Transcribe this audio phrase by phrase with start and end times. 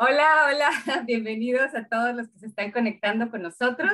[0.00, 0.70] Hola, hola,
[1.06, 3.90] bienvenidos a todos los que se están conectando con nosotros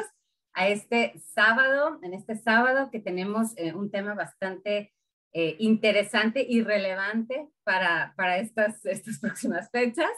[0.52, 4.92] a este sábado, en este sábado que tenemos eh, un tema bastante
[5.32, 10.10] eh, interesante y relevante para, para estas, estas próximas fechas.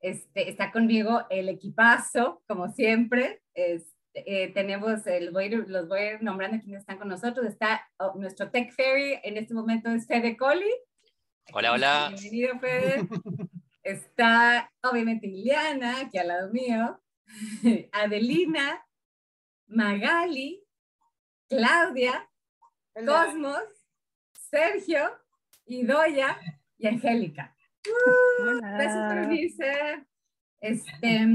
[0.00, 3.42] Este, está conmigo el equipazo, como siempre.
[3.52, 7.44] Este, eh, tenemos, el, voy, los voy a ir nombrando quienes están con nosotros.
[7.46, 10.72] Está oh, nuestro Tech Ferry, en este momento es Fede Coli.
[11.52, 12.12] Hola, hola.
[12.12, 13.08] Bienvenido, Fede.
[13.82, 17.00] Está obviamente Liliana, aquí al lado mío,
[17.92, 18.84] Adelina,
[19.66, 20.62] Magali,
[21.48, 22.28] Claudia,
[22.94, 23.62] Cosmos,
[24.32, 25.18] Sergio,
[25.66, 26.38] Idoya
[26.78, 27.56] y Angélica.
[28.60, 30.06] gracias por unirse.
[30.60, 31.26] Este,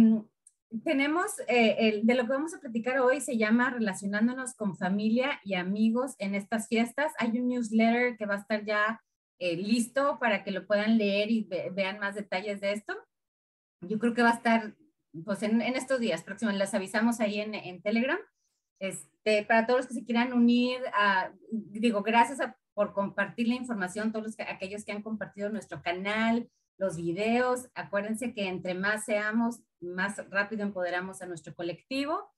[0.83, 5.39] tenemos, eh, el, de lo que vamos a platicar hoy se llama Relacionándonos con familia
[5.43, 7.13] y amigos en estas fiestas.
[7.19, 9.01] Hay un newsletter que va a estar ya
[9.39, 12.95] eh, listo para que lo puedan leer y vean más detalles de esto.
[13.81, 14.75] Yo creo que va a estar
[15.25, 18.19] pues en, estos días próximos, las avisamos ahí en, en, Telegram.
[18.79, 22.39] Este, para todos los que se quieran unir, a, digo, gracias
[22.73, 27.69] por compartir la información, todos los, aquellos que han compartido nuestro canal, los videos.
[27.73, 32.31] Acuérdense que entre más seamos, más rápido empoderamos a nuestro colectivo.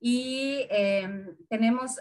[0.00, 2.00] Y em, tenemos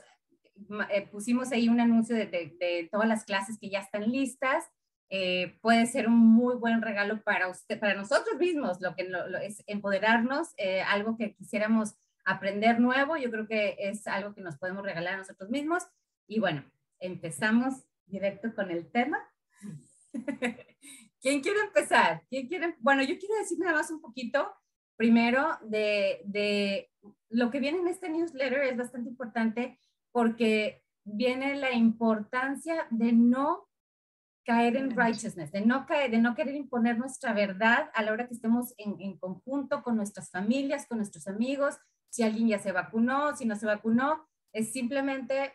[0.89, 4.65] eh, pusimos ahí un anuncio de, todas las clases que ya están listas.
[5.09, 9.11] Eh, puede ser un muy buen regalo para usted, para nosotros mismos, lo que
[9.43, 14.57] es empoderarnos, eh, algo que quisiéramos aprender nuevo, yo creo que es algo que nos
[14.57, 15.83] podemos regalar a nosotros mismos.
[16.27, 16.63] Y bueno,
[16.99, 19.19] empezamos directo con el tema.
[21.21, 22.23] ¿Quién quiere empezar?
[22.29, 22.75] ¿Quién quiere?
[22.79, 24.51] Bueno, yo quiero decir nada más un poquito,
[24.95, 26.91] primero, de, de
[27.29, 29.79] lo que viene en este newsletter, es bastante importante
[30.13, 33.67] porque viene la importancia de no
[34.45, 38.27] caer en righteousness, de no, caer, de no querer imponer nuestra verdad a la hora
[38.27, 41.77] que estemos en, conjunto con nuestras familias, con nuestros amigos,
[42.09, 45.53] si alguien ya se vacunó, si no se vacunó, es simplemente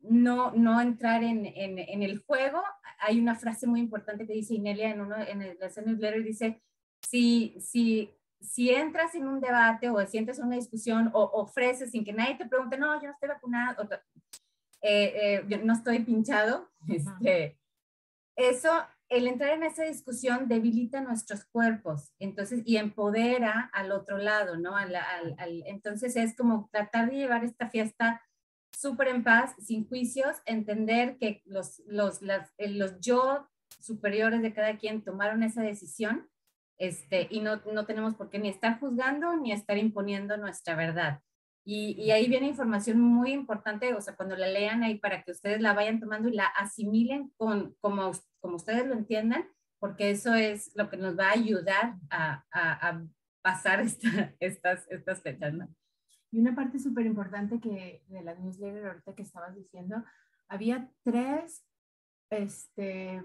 [0.00, 2.62] no, no entrar en, en, el juego.
[3.00, 6.62] Hay una frase muy importante que dice Inelia en, uno, en el newsletter, dice,
[7.02, 8.10] si, si
[8.40, 12.12] si entras en un debate o si entras en una discusión o ofreces sin que
[12.12, 13.88] nadie te pregunte, no, yo no estoy vacunado,
[14.82, 17.58] eh, eh, yo no estoy pinchado, este,
[18.36, 18.70] eso,
[19.08, 24.76] el entrar en esa discusión debilita nuestros cuerpos, entonces, y empodera al otro lado, ¿no?
[24.76, 28.22] Al, al, entonces es como tratar de llevar esta fiesta
[28.72, 33.48] súper en paz, sin juicios, entender que los, los, las, los yo
[33.80, 36.30] superiores de cada quien tomaron esa decisión
[36.80, 41.20] este, y no, no tenemos por qué ni estar juzgando ni estar imponiendo nuestra verdad.
[41.62, 45.30] Y, y, ahí viene información muy importante, o sea, cuando la lean ahí para que
[45.30, 49.46] ustedes la vayan tomando y la asimilen con, como, como ustedes lo entiendan,
[49.78, 53.04] porque eso es lo que nos va a ayudar a, a, a
[53.42, 55.68] pasar esta, estas, estas fechas, ¿no?
[56.32, 60.02] Y una parte súper importante que de la newsletter ahorita que estabas diciendo,
[60.48, 61.62] había tres
[62.30, 63.22] este,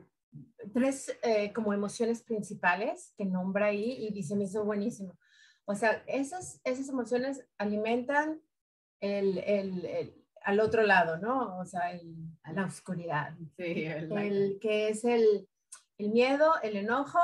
[0.73, 5.17] tres eh, como emociones principales que nombra ahí y dice, me hizo buenísimo.
[5.65, 8.41] O sea, esas, esas emociones alimentan
[8.99, 11.57] el, el, al otro lado, ¿no?
[11.57, 11.81] O sea,
[12.43, 13.35] a la oscuridad.
[13.57, 15.47] Sí, el, que es el,
[15.97, 17.19] miedo, el enojo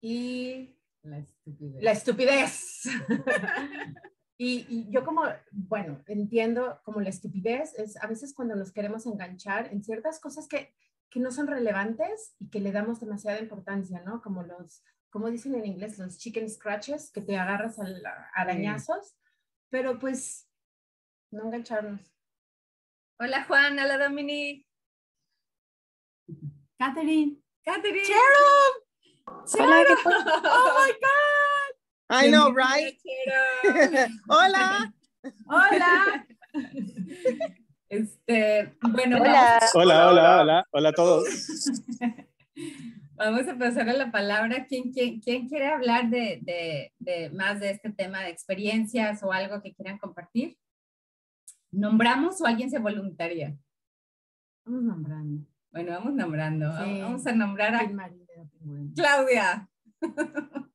[0.00, 1.82] y la estupidez.
[1.82, 2.82] La estupidez.
[4.38, 5.22] y, y, yo como,
[5.52, 10.46] bueno, entiendo como la estupidez es a veces cuando nos queremos enganchar en ciertas cosas
[10.46, 10.74] que
[11.10, 14.22] que no son relevantes y que le damos demasiada importancia, ¿no?
[14.22, 17.84] Como los, como dicen en inglés, los chicken scratches, que te agarras a
[18.34, 19.16] arañazos,
[19.70, 20.48] pero pues
[21.32, 22.00] no engancharnos.
[23.18, 24.66] Hola Juan, hola Dominique.
[26.78, 27.42] Catherine.
[27.64, 28.06] Catherine.
[28.06, 28.90] Sharon.
[29.58, 29.84] Hola,
[30.44, 31.74] Oh my God.
[32.08, 32.94] I know, right?
[34.28, 34.92] hola.
[35.48, 36.26] Hola.
[37.90, 39.58] Este, bueno, hola.
[39.74, 41.24] hola, hola, hola, hola a todos.
[43.16, 44.66] Vamos a pasar a la palabra.
[44.68, 49.32] ¿Quién, quién, quién quiere hablar de, de, de, más de este tema de experiencias o
[49.32, 50.56] algo que quieran compartir?
[51.72, 53.58] ¿Nombramos o alguien se voluntaria?
[54.64, 55.44] Vamos nombrando.
[55.72, 56.72] Bueno, vamos nombrando.
[56.72, 57.90] Vamos a nombrar a
[58.94, 59.68] Claudia.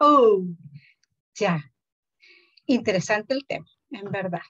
[0.00, 0.44] oh,
[1.36, 1.60] ya.
[2.66, 4.40] Interesante el tema, en verdad.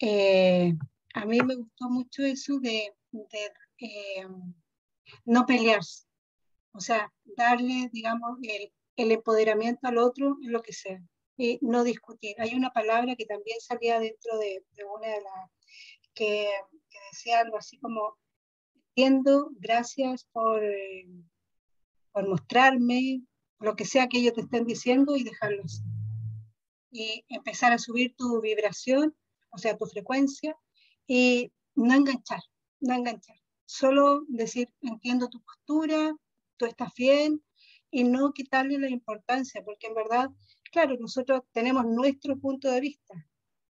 [0.00, 0.72] Eh,
[1.14, 2.90] a mí me gustó mucho eso de,
[3.78, 4.26] eh,
[5.26, 6.06] no pelearse,
[6.72, 8.72] o sea, darle, digamos, el,
[9.12, 11.02] empoderamiento al otro en lo que sea,
[11.36, 12.36] y no discutir.
[12.38, 14.62] Hay una palabra que también salía dentro de,
[14.94, 15.50] una de las
[16.14, 16.50] que,
[17.12, 18.16] decía algo así como,
[18.74, 20.62] entiendo, gracias por,
[22.12, 23.22] por mostrarme,
[23.58, 25.82] lo que sea que ellos te estén diciendo y dejarlo así.
[26.90, 29.14] Y empezar a subir tu vibración,
[29.50, 30.56] o sea, tu frecuencia,
[31.06, 32.40] y no enganchar,
[32.80, 33.36] no enganchar.
[33.66, 36.14] Solo decir, entiendo tu postura,
[36.56, 37.42] tú estás bien,
[37.90, 40.30] y no quitarle la importancia, porque en verdad,
[40.70, 43.26] claro, nosotros tenemos nuestro punto de vista,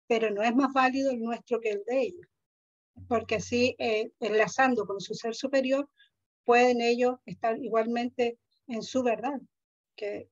[0.07, 2.27] pero no es más válido el nuestro que el de ellos,
[3.07, 5.89] porque así, eh, enlazando con su ser superior,
[6.43, 9.39] pueden ellos estar igualmente en su verdad,
[9.95, 10.29] que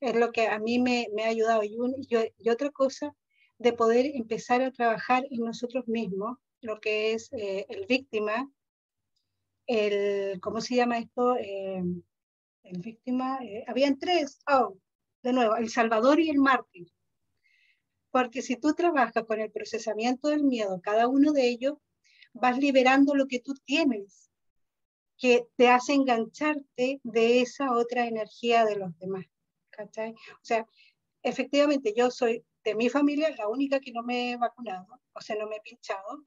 [0.00, 1.62] es lo que a mí me, me ha ayudado.
[1.62, 1.76] Y,
[2.38, 3.14] y, otra cosa,
[3.60, 8.50] de poder empezar a trabajar en nosotros mismos, lo que es eh, el víctima,
[9.66, 11.36] el, ¿cómo se llama esto?
[11.36, 11.82] Eh,
[12.62, 14.78] el víctima, eh, habían tres, oh,
[15.22, 16.88] de nuevo, el salvador y el mártir.
[18.10, 21.74] Porque si tú trabajas con el procesamiento del miedo, cada uno de ellos,
[22.32, 24.30] vas liberando lo que tú tienes,
[25.18, 29.26] que te hace engancharte de esa otra energía de los demás.
[29.68, 30.12] ¿cachai?
[30.12, 30.66] O sea,
[31.22, 35.36] efectivamente yo soy de mi familia la única que no me he vacunado, o sea,
[35.36, 36.24] no me he pinchado,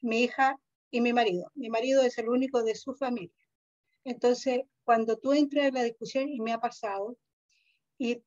[0.00, 0.56] mi hija
[0.90, 1.50] y mi marido.
[1.54, 3.34] Mi marido es el único de su familia.
[4.04, 7.16] Entonces, cuando tú entras en la discusión, y me ha pasado,
[7.98, 8.22] y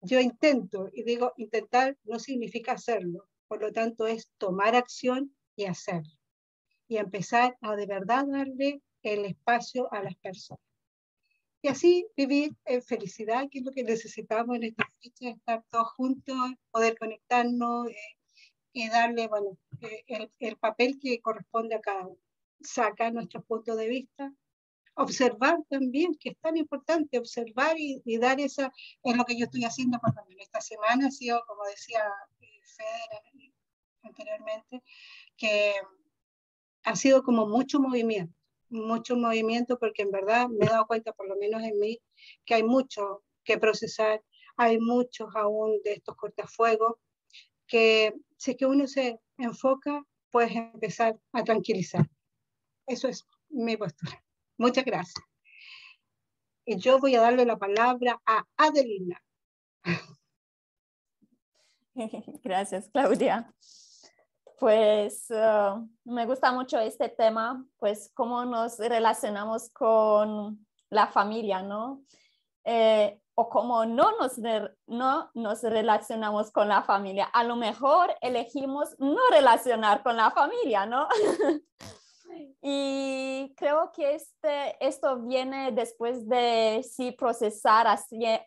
[0.00, 5.64] yo intento, y digo, intentar no significa hacerlo, por lo tanto es tomar acción y
[5.64, 6.12] hacerlo,
[6.88, 10.73] y empezar a de verdad darle el espacio a las personas.
[11.64, 15.92] Y así vivir en felicidad, que es lo que necesitamos en esta fecha, estar todos
[15.92, 16.36] juntos,
[16.70, 17.96] poder conectarnos eh,
[18.74, 22.18] y darle, bueno, eh, el, el, papel que corresponde a cada uno.
[22.60, 24.30] Sacar nuestro punto de vista,
[24.92, 28.70] observar también, que es tan importante observar y, dar esa,
[29.02, 32.04] es lo que yo estoy haciendo por ejemplo, esta semana, ha sido, como decía
[32.42, 33.52] eh,
[34.02, 34.82] anteriormente,
[35.38, 35.72] que
[36.82, 38.38] ha sido como mucho movimiento,
[38.74, 41.98] mucho movimiento porque en verdad me he dado cuenta, por lo menos en mí,
[42.44, 44.22] que hay mucho que procesar,
[44.56, 46.94] hay muchos aún de estos cortafuegos,
[47.66, 52.06] que si que uno se enfoca, puedes empezar a tranquilizar.
[52.86, 54.22] Eso es mi postura.
[54.58, 55.24] Muchas gracias.
[56.66, 59.22] Y yo voy a darle la palabra a Adelina.
[62.42, 63.54] Gracias, Claudia.
[64.64, 72.02] Pues uh, me gusta mucho este tema, pues cómo nos relacionamos con la familia, ¿no?
[72.64, 74.38] Eh, o cómo no nos,
[74.86, 77.26] no nos relacionamos con la familia.
[77.26, 81.08] A lo mejor elegimos no relacionar con la familia, ¿no?
[82.62, 87.86] Y creo que este, esto viene después de sí procesar,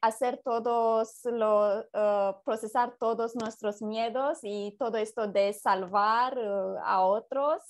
[0.01, 7.06] hacer todos los, uh, procesar todos nuestros miedos y todo esto de salvar uh, a
[7.06, 7.62] otros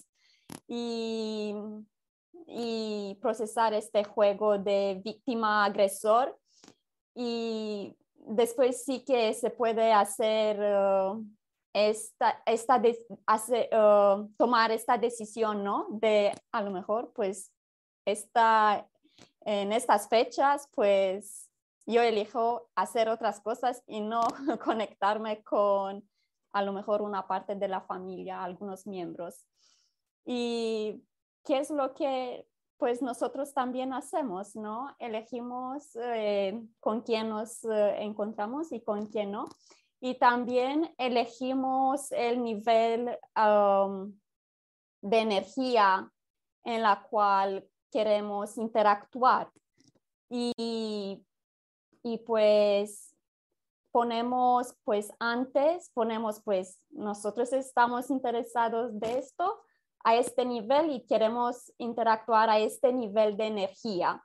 [0.68, 1.54] y,
[2.48, 6.38] y procesar este juego de víctima-agresor.
[7.14, 11.26] Y después sí que se puede hacer uh,
[11.78, 12.82] esta, esta
[13.28, 15.86] hace, uh, tomar esta decisión, ¿no?
[15.92, 17.54] De a lo mejor, pues,
[18.04, 18.90] esta,
[19.42, 21.52] en estas fechas, pues,
[21.86, 24.22] yo elijo hacer otras cosas y no
[24.66, 26.04] conectarme con
[26.52, 29.46] a lo mejor una parte de la familia, algunos miembros.
[30.26, 31.04] Y
[31.46, 32.48] qué es lo que
[32.78, 34.96] pues nosotros también hacemos, ¿no?
[35.00, 39.46] Elegimos eh, con quién nos eh, encontramos y con quién no
[40.00, 43.18] y también elegimos el nivel
[45.02, 46.12] de energía
[46.64, 49.52] en la cual queremos interactuar.
[50.30, 51.26] Y,
[52.04, 53.16] y pues
[53.92, 59.62] ponemos pues antes, ponemos pues nosotros estamos interesados de esto
[60.04, 64.24] a este nivel y queremos interactuar a este nivel de energía.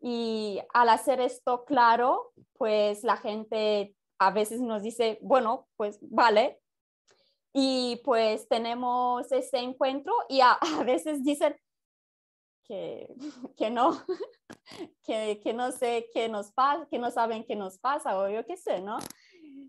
[0.00, 6.60] Y al hacer esto claro, pues la gente a veces nos dice, bueno, pues vale.
[7.52, 11.56] Y pues tenemos ese encuentro y a, veces dicen
[12.64, 13.08] que,
[13.56, 14.04] que no,
[15.04, 18.44] que, que, no sé qué nos pasa, que no saben qué nos pasa o yo
[18.46, 18.98] qué sé, ¿no?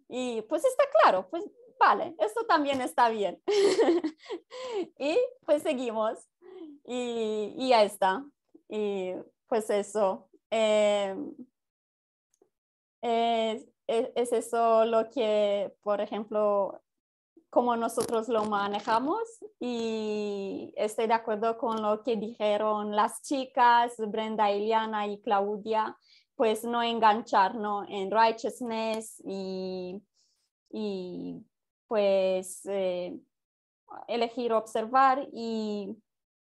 [0.10, 1.46] Y pues está claro, pues
[1.80, 3.42] vale, esto también está bien.
[5.00, 6.30] y pues seguimos
[6.86, 8.26] y, y ya está.
[8.68, 9.14] Y
[9.48, 10.30] pues eso.
[10.52, 11.16] Eh,
[13.02, 16.82] eh, es, eso lo que, por ejemplo,
[17.50, 19.22] como nosotros lo manejamos
[19.60, 25.98] y estoy de acuerdo con lo que dijeron las chicas, Brenda, Iliana y Claudia,
[26.36, 30.02] pues no engancharnos en righteousness y,
[30.72, 31.46] y
[31.88, 33.20] pues eh,
[34.08, 35.98] elegir observar y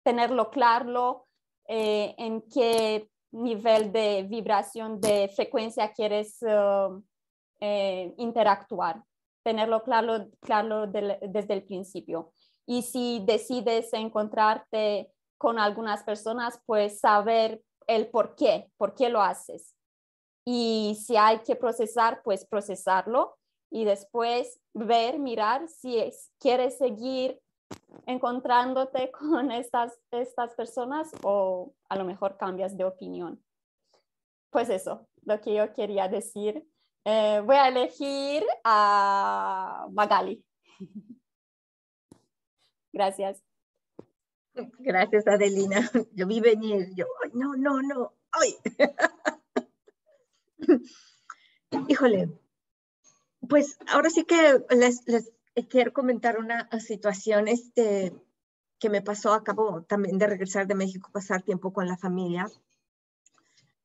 [0.04, 1.28] tenerlo claro
[1.68, 7.02] eh, en qué nivel de vibración, de frecuencia quieres uh,
[7.60, 9.04] eh, interactuar,
[9.44, 12.32] tenerlo claro, claro desde el principio.
[12.66, 19.22] Y si decides encontrarte con algunas personas, pues saber el por qué, por qué lo
[19.22, 19.76] haces.
[20.46, 23.38] Y si hay que procesar, pues procesarlo
[23.70, 26.02] y después ver, mirar si
[26.40, 27.40] quieres seguir
[28.06, 33.44] encontrándote con estas, estas personas o a lo mejor cambias de opinión.
[34.50, 36.66] Pues eso, lo que yo quería decir.
[37.06, 40.44] Eh, voy a elegir a Magali.
[42.94, 43.44] Gracias.
[44.80, 45.90] Gracias, Adelina.
[46.14, 48.56] Yo vi venir, yo, no, no, no, ay.
[51.88, 52.30] Híjole,
[53.48, 55.32] pues ahora sí que les, les
[55.70, 58.14] quiero comentar una situación este,
[58.80, 62.48] que me pasó, acabo también de regresar de México, pasar tiempo con la familia,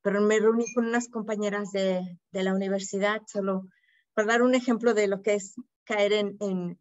[0.02, 3.68] pero me reuní con unas compañeras de, de la universidad, solo
[4.14, 5.54] para dar un ejemplo de lo que es
[5.84, 6.78] caer en, en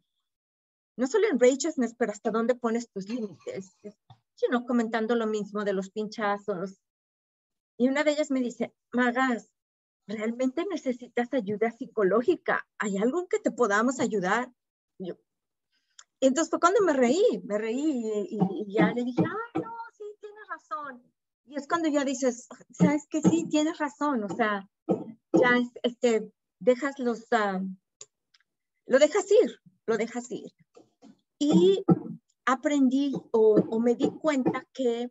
[0.96, 3.76] no solo en righteousness, pero hasta dónde pones tus límites,
[4.34, 6.80] sino comentando lo mismo de los pinchazos.
[7.78, 9.50] Y una de ellas me dice, Magas,
[10.06, 12.66] ¿realmente necesitas ayuda psicológica?
[12.78, 14.52] ¿Hay algo que te podamos ayudar?
[14.98, 15.16] Yo.
[16.20, 20.48] Entonces fue cuando me reí, me reí y, ya le dije, ah, no, sí, tienes
[20.48, 21.02] razón.
[21.52, 24.66] Y es cuando ya dices, sabes que sí, tienes razón, o sea,
[25.34, 25.50] ya
[25.82, 27.60] este, dejas los, uh,
[28.86, 30.50] lo dejas ir, lo dejas ir.
[31.38, 31.84] Y
[32.46, 35.10] aprendí o, me di cuenta que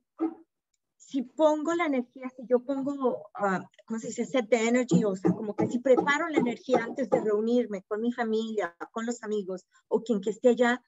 [0.98, 4.26] si pongo la energía, si yo pongo, uh, ¿cómo se dice?
[4.26, 8.02] Set the energy, o sea, como que si preparo la energía antes de reunirme con
[8.02, 10.84] mi familia, con los amigos o quien que esté allá,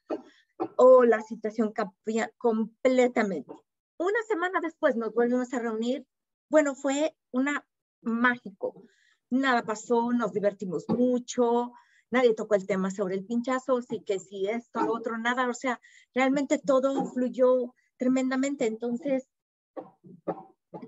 [0.78, 3.54] o la situación cambia completamente.
[3.98, 6.06] Una semana después nos volvimos a reunir.
[6.48, 7.66] Bueno, fue una
[8.02, 8.84] mágico.
[9.30, 11.72] Nada pasó, nos divertimos mucho,
[12.10, 15.54] nadie tocó el tema sobre el pinchazo, sí que si esto, lo otro, nada, o
[15.54, 15.80] sea,
[16.14, 18.66] realmente todo fluyó tremendamente.
[18.66, 19.26] Entonces,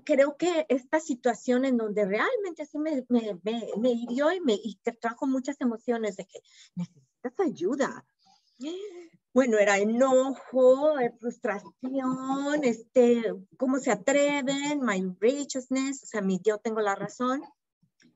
[0.03, 4.79] creo que esta situación en donde realmente sí me, me, me, hirió y me y
[5.01, 6.39] trajo muchas emociones de que
[6.75, 8.05] necesitas ayuda.
[9.33, 13.23] Bueno, era enojo, eh, frustración, este,
[13.57, 17.43] cómo se atreven, my righteousness, o sea, mi yo tengo la razón.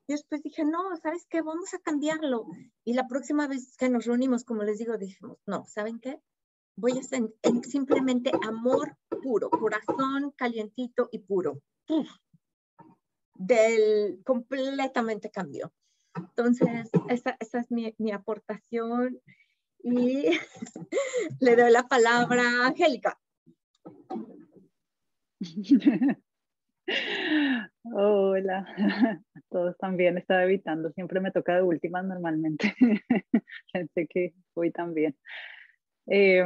[0.08, 1.42] Y después dije, no, ¿sabes qué?
[1.42, 2.46] Vamos a cambiarlo.
[2.84, 6.20] Y la próxima vez que nos reunimos, como les digo, dijimos, no, ¿saben qué?
[6.76, 7.32] voy a ser
[7.68, 11.60] simplemente amor puro, corazón calientito y puro.
[13.34, 15.72] Del completamente cambió.
[16.14, 19.20] Entonces, esa, esa es mi, mi, aportación
[19.82, 20.30] y
[21.40, 23.18] le doy la palabra a Angélica.
[27.84, 28.66] Hola,
[29.50, 32.74] todos también estaba evitando, siempre me toca de últimas normalmente.
[33.72, 35.16] Pensé que voy también.
[36.06, 36.44] Eh,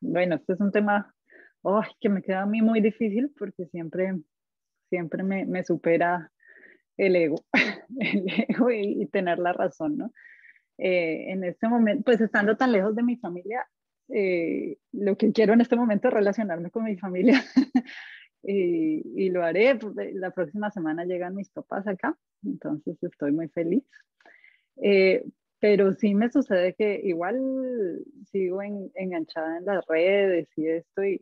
[0.00, 1.14] bueno, este es un tema
[2.00, 4.14] que me queda a mí muy difícil porque siempre,
[4.88, 6.30] siempre me supera
[7.00, 7.36] el ego,
[7.98, 10.12] el ego y, tener la razón, ¿no?
[10.82, 13.66] Eh, en este momento, pues estando tan lejos de mi familia,
[14.08, 17.44] eh, lo que quiero en este momento es relacionarme con mi familia
[18.42, 19.78] y, y, lo haré.
[20.14, 23.84] La próxima semana llegan mis papás acá, entonces estoy muy feliz.
[24.82, 25.22] Eh,
[25.58, 31.20] pero sí me sucede que igual sigo enganchada en las redes y esto y,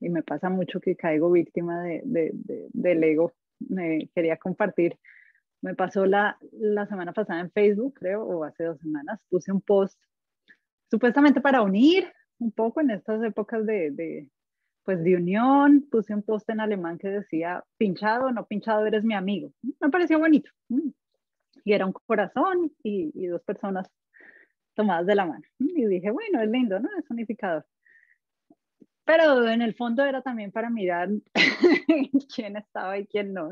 [0.00, 3.32] y, me pasa mucho que caigo víctima de, de, del ego.
[3.60, 4.98] Me quería compartir.
[5.60, 9.60] Me pasó la, la semana pasada en Facebook, creo, o hace dos semanas, puse un
[9.60, 9.98] post
[10.90, 14.28] supuestamente para unir un poco en estas épocas de, de,
[14.84, 19.14] pues de unión, puse un post en alemán que decía, pinchado, no pinchado, eres mi
[19.14, 19.52] amigo.
[19.80, 20.50] Me pareció bonito.
[21.64, 23.90] Y era un corazón y, y, dos personas
[24.74, 25.44] tomadas de la mano.
[25.58, 26.88] Y dije, bueno, es lindo, ¿no?
[26.98, 27.66] Es unificador.
[29.04, 31.08] Pero en el fondo era también para mirar
[32.34, 33.50] quién estaba y quién no,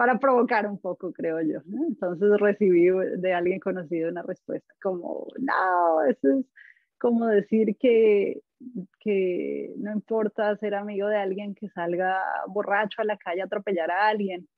[0.00, 1.60] para provocar un poco, creo yo.
[1.86, 2.88] Entonces recibí
[3.18, 6.46] de alguien conocido una respuesta como, no, eso es
[6.98, 8.40] como decir que,
[8.98, 13.90] que no importa ser amigo de alguien que salga borracho a la calle a atropellar
[13.90, 14.48] a alguien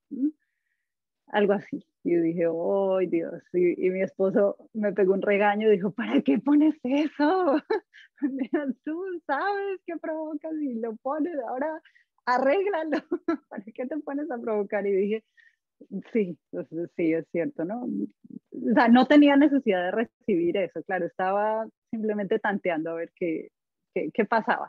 [1.27, 1.85] algo así.
[2.05, 3.43] Y yo dije, ¡oh, Dios!
[3.53, 7.57] Y, mi esposo me pegó un regaño y dijo, ¿para qué pones eso?
[8.85, 11.83] Tú sabes que provocas y lo pones, ahora
[12.27, 12.99] arréglalo.
[13.49, 14.87] ¿Para qué te pones a provocar?
[14.87, 15.25] Y dije,
[16.13, 16.39] sí,
[16.97, 17.85] sí, es cierto, ¿no?
[17.85, 23.51] O sea, no tenía necesidad de recibir eso, claro, estaba simplemente tanteando a ver qué,
[23.95, 24.69] qué, qué pasaba.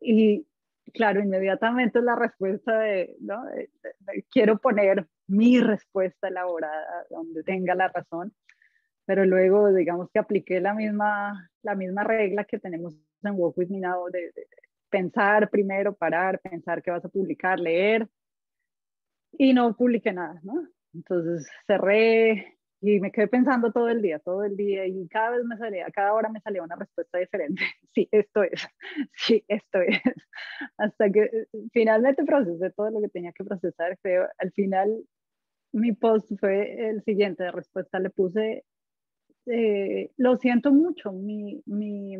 [0.00, 0.46] Y
[0.92, 3.44] claro, inmediatamente la respuesta de, ¿no?
[4.30, 8.32] quiero poner mi respuesta elaborada donde tenga la razón,
[9.04, 13.68] pero luego digamos que apliqué la misma, la misma regla que tenemos en Walk With
[13.68, 14.32] Me Now de,
[14.90, 18.08] pensar primero, parar, pensar qué vas a publicar, leer,
[19.38, 20.66] y no publiqué nada, ¿no?
[20.94, 25.44] Entonces cerré y me quedé pensando todo el día, todo el día, y cada vez
[25.44, 27.62] me salía, cada hora me salía una respuesta diferente.
[27.94, 28.68] Sí, esto es,
[29.14, 29.98] sí, esto es.
[30.76, 33.98] Hasta que eh, finalmente procesé todo lo que tenía que procesar.
[34.02, 35.02] Creo, al final,
[35.72, 37.98] mi post fue el siguiente de respuesta.
[37.98, 38.66] Le puse,
[39.46, 42.16] eh, lo siento mucho, mi, mi,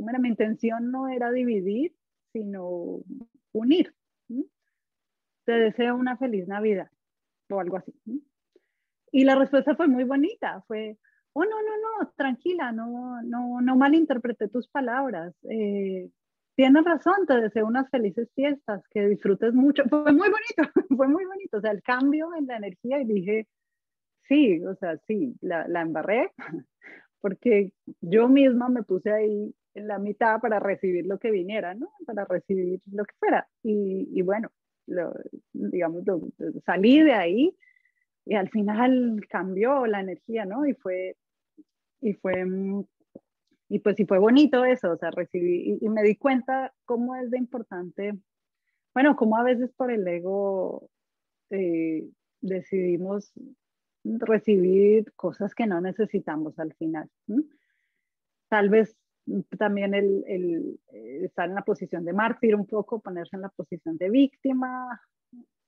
[0.00, 1.94] mi intención no era dividir,
[2.32, 3.00] sino
[3.52, 3.94] unir.
[5.44, 6.90] Te deseo una feliz Navidad
[7.50, 7.94] o algo así.
[9.12, 10.98] Y la respuesta fue muy bonita, fue,
[11.32, 15.34] oh, no, no, no, tranquila, no, no, no malinterpreté tus palabras.
[15.48, 16.10] Eh,
[16.56, 19.84] tienes razón, te deseo unas felices fiestas, que disfrutes mucho.
[19.90, 20.62] Fue muy bonito,
[20.96, 21.58] fue muy bonito.
[21.58, 23.48] O sea, el cambio en la energía y dije,
[24.28, 26.32] sí, o sea, sí, la, la embarré,
[27.20, 31.90] porque yo misma me puse ahí la mitad para recibir lo que viniera, ¿no?
[32.06, 33.48] Para recibir lo que fuera.
[33.62, 34.50] Y, bueno,
[35.52, 36.04] digamos,
[36.64, 37.56] salí de ahí
[38.24, 40.66] y al final cambió la energía, ¿no?
[40.66, 41.16] Y fue,
[42.00, 42.44] y fue,
[43.68, 47.30] y pues sí fue bonito eso, o sea, recibí, y, me di cuenta cómo es
[47.30, 48.18] de importante,
[48.94, 50.88] bueno, cómo a veces por el ego
[51.50, 52.08] eh,
[52.40, 53.32] decidimos
[54.04, 57.10] recibir cosas que no necesitamos al final.
[58.48, 58.96] Tal vez
[59.58, 63.48] también el, el, eh, estar en la posición de mártir un poco, ponerse en la
[63.48, 65.00] posición de víctima,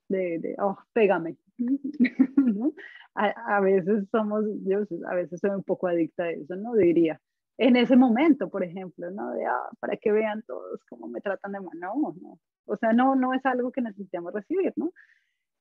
[0.08, 1.36] de, de oh, pégame.
[3.14, 6.74] a, a, veces somos, yo a veces soy un poco adicta a eso, ¿no?
[6.74, 7.20] Diría.
[7.58, 9.32] En ese momento, por ejemplo, ¿no?
[9.32, 11.78] De, ah, para que vean todos cómo me tratan de mal.
[11.80, 12.38] No, no.
[12.66, 14.92] O sea, no, no es algo que necesitamos recibir, ¿no?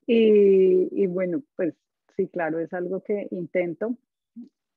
[0.05, 1.73] Y, y bueno, pues
[2.15, 3.97] sí, claro, es algo que intento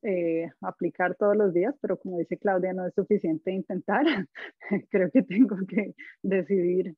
[0.02, 4.04] eh, aplicar todos los días, pero como dice Claudia, no es suficiente intentar.
[4.90, 6.96] Creo que tengo que decidir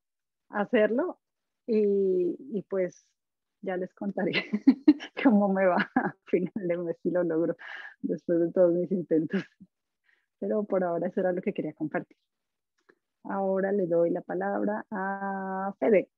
[0.49, 1.19] hacerlo
[1.67, 3.05] y, pues
[3.61, 4.31] ya les contaré
[5.23, 7.55] cómo me va a final de mes si lo logro
[8.01, 9.43] después de todos mis intentos.
[10.39, 12.17] Pero por ahora eso era lo que quería compartir.
[13.23, 16.09] Ahora le doy la palabra a Fede.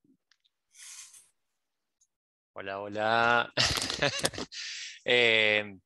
[2.54, 3.54] Hola, hola.
[5.06, 5.78] eh,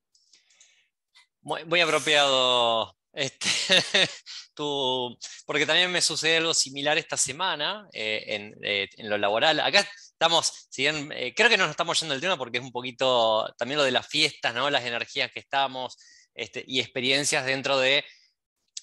[1.41, 3.49] muy, apropiado este,
[5.45, 9.59] porque también me sucede algo similar esta semana eh, eh, en, lo laboral.
[9.59, 12.71] Acá estamos, si eh, creo que no nos estamos yendo del tema porque es un
[12.71, 14.69] poquito también lo de las fiestas, ¿no?
[14.69, 15.97] las energías que estamos
[16.33, 18.05] este, y experiencias dentro de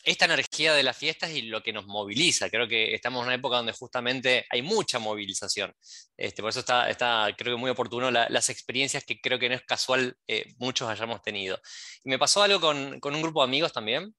[0.07, 2.49] esta energía de las fiestas y lo que nos moviliza.
[2.49, 5.75] Creo que estamos en una época donde justamente hay mucha movilización.
[6.16, 9.57] Este, por eso está, está, creo que muy oportuno las experiencias que creo que no
[9.57, 11.61] es casual eh, muchos hayamos tenido.
[12.05, 14.14] Y me pasó algo con, con, un grupo de amigos también,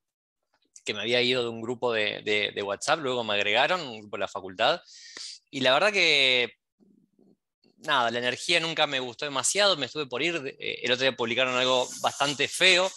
[0.83, 4.17] que me había ido de un grupo de, de, WhatsApp, luego me agregaron, un grupo
[4.17, 4.81] de la facultad.
[5.49, 6.51] Y la verdad que
[7.77, 11.15] nada, la energía nunca me gustó demasiado, me estuve por ir, eh, el otro día
[11.15, 12.91] publicaron algo bastante feo,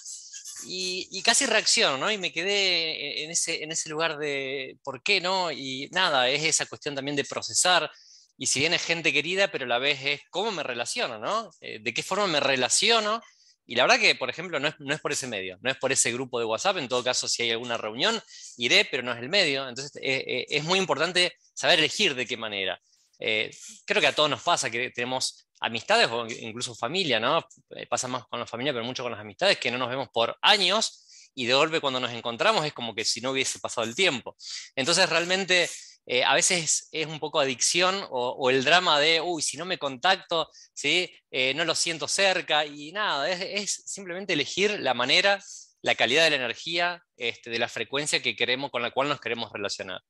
[0.66, 2.10] y, casi reacciono, ¿no?
[2.10, 5.50] Y me quedé en ese, en ese lugar de por qué, ¿no?
[5.52, 7.90] Y nada, es esa cuestión también de procesar.
[8.36, 11.50] Y si bien gente querida, pero a la vez es cómo me relaciono, ¿no?
[11.60, 13.20] Eh, ¿De qué forma me relaciono?
[13.66, 15.76] Y la verdad que, por ejemplo, no es, no es, por ese medio, no es
[15.76, 16.78] por ese grupo de WhatsApp.
[16.78, 18.20] En todo caso, si hay alguna reunión,
[18.56, 19.68] iré, pero no es el medio.
[19.68, 22.80] Entonces, eh, eh, es muy importante saber elegir de qué manera.
[23.18, 27.46] creo que a todos nos pasa que tenemos amistades o incluso familia, ¿no?
[27.70, 30.08] Eh, pasa más con la familia, pero mucho con las amistades, que no nos vemos
[30.12, 33.86] por años y de golpe cuando nos encontramos es como que si no hubiese pasado
[33.86, 34.36] el tiempo.
[34.74, 35.68] Entonces realmente
[36.06, 39.78] eh, a veces es un poco adicción o, el drama de, uy, si no me
[39.78, 41.12] contacto, ¿sí?
[41.30, 45.40] Eh, no lo siento cerca y nada, es, simplemente elegir la manera,
[45.82, 49.20] la calidad de la energía, este, de la frecuencia que queremos, con la cual nos
[49.20, 50.00] queremos relacionar.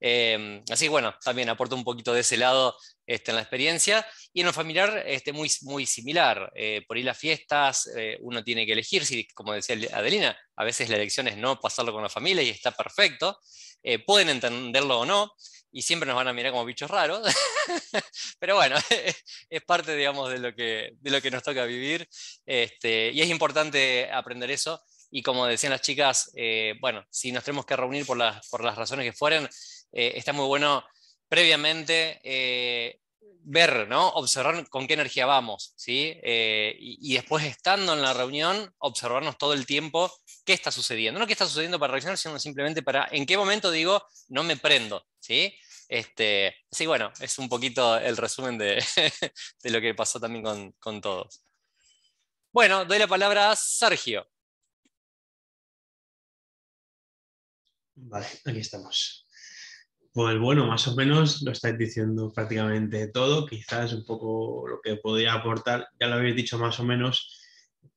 [0.00, 2.74] Em, así que bueno, también aporto un poquito de ese lado
[3.10, 4.06] este, en la experiencia.
[4.32, 6.52] Y en lo familiar, este, muy, muy similar.
[6.54, 10.64] Eh, por ir a fiestas, eh, uno tiene que elegir, si, como decía Adelina, a
[10.64, 13.38] veces la elección es no pasarlo con la familia y está perfecto.
[13.82, 15.32] Eh, pueden entenderlo o no,
[15.72, 17.22] y siempre nos van a mirar como bichos raros.
[18.38, 18.76] Pero bueno,
[19.50, 22.08] es parte, digamos, de lo que, de lo que nos toca vivir.
[22.46, 24.80] Este, y es importante aprender eso.
[25.10, 26.30] Y como decían las chicas,
[26.80, 29.48] bueno, si nos tenemos que reunir por las, por las razones que fueren,
[29.92, 30.84] eh, está muy bueno
[31.28, 33.00] previamente eh,
[33.42, 34.08] ver, ¿no?
[34.10, 36.18] observar con qué energía vamos, ¿sí?
[36.22, 40.12] Eh, y, después estando en la reunión, observarnos todo el tiempo
[40.44, 41.18] qué está sucediendo.
[41.20, 44.56] No qué está sucediendo para reaccionar, sino simplemente para en qué momento digo, no me
[44.56, 45.54] prendo, ¿sí?
[45.88, 48.84] Este, sí, bueno, es un poquito el resumen de,
[49.62, 51.42] de lo que pasó también con, con todos.
[52.52, 54.28] Bueno, doy la palabra a Sergio.
[57.94, 59.26] Vale, aquí estamos.
[60.12, 64.96] Pues bueno, más o menos lo estáis diciendo prácticamente todo, quizás un poco lo que
[64.96, 67.38] podría aportar, ya lo habéis dicho más o menos,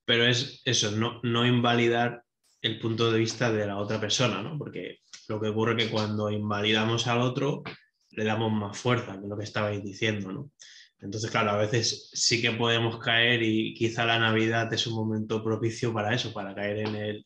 [0.06, 2.24] pero es eso, no, no invalidar
[2.62, 4.60] el punto de vista de la otra persona, ¿no?
[4.60, 7.64] Porque lo que ocurre es que cuando invalidamos al otro,
[8.12, 10.52] le damos más fuerza, que lo que estabais diciendo, ¿no?
[11.00, 15.44] Entonces, claro, a veces sí que podemos caer y quizá la Navidad es un momento
[15.44, 17.26] propicio para eso, para caer en el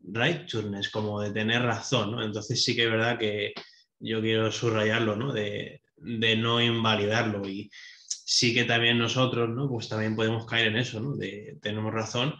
[0.00, 2.24] righteousness, como de tener razón, ¿no?
[2.24, 3.52] Entonces sí que es verdad que
[3.98, 5.32] yo quiero subrayarlo, ¿no?
[5.32, 7.70] De, no invalidarlo y
[8.06, 9.68] sí que también nosotros, ¿no?
[9.68, 11.16] Pues también podemos caer en eso, ¿no?
[11.16, 12.34] De tenemos razón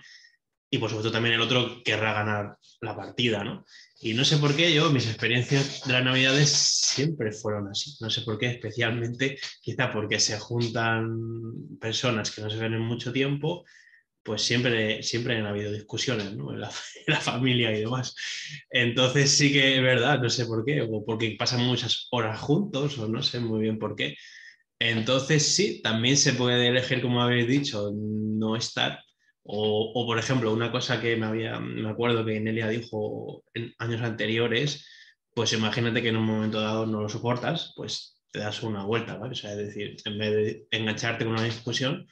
[0.68, 3.64] y por supuesto también el otro querrá ganar la partida, ¿no?
[4.00, 7.96] Y no sé por qué yo, mis experiencias de las navidades siempre fueron así.
[8.00, 12.82] No sé por qué, especialmente quizá porque se juntan personas que no se ven en
[12.82, 13.64] mucho tiempo
[14.26, 16.52] pues siempre, siempre han habido discusiones ¿no?
[16.52, 18.14] en, la, familia y demás.
[18.68, 22.98] Entonces sí que es verdad, no sé por qué, o porque pasan muchas horas juntos,
[22.98, 24.16] o no sé muy bien por qué.
[24.78, 29.02] Entonces sí, también se puede elegir, como habéis dicho, no estar.
[29.44, 33.72] O, o por ejemplo, una cosa que me, había, me acuerdo que Nelia dijo en
[33.78, 34.84] años anteriores,
[35.32, 39.16] pues imagínate que en un momento dado no lo soportas, pues te das una vuelta,
[39.16, 39.34] ¿vale?
[39.34, 42.06] Es decir, en vez de engancharte con una discusión,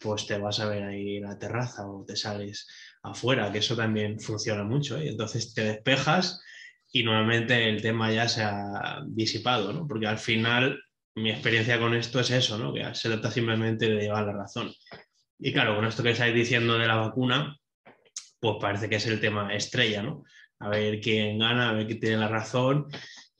[0.00, 2.66] pues te vas a ver ahí en la terraza o te sales
[3.02, 4.98] afuera, que eso también funciona mucho.
[4.98, 5.08] ¿eh?
[5.08, 6.40] Entonces te despejas
[6.92, 9.86] y nuevamente el tema ya se ha disipado, ¿no?
[9.86, 10.80] Porque al final
[11.16, 12.72] mi experiencia con esto es eso, ¿no?
[12.72, 14.72] Que se trata simplemente de llevar la razón.
[15.38, 17.56] Y claro, con esto que estáis diciendo de la vacuna,
[18.40, 20.24] pues parece que es el tema estrella, ¿no?
[20.60, 22.86] A ver quién gana, a ver quién tiene la razón.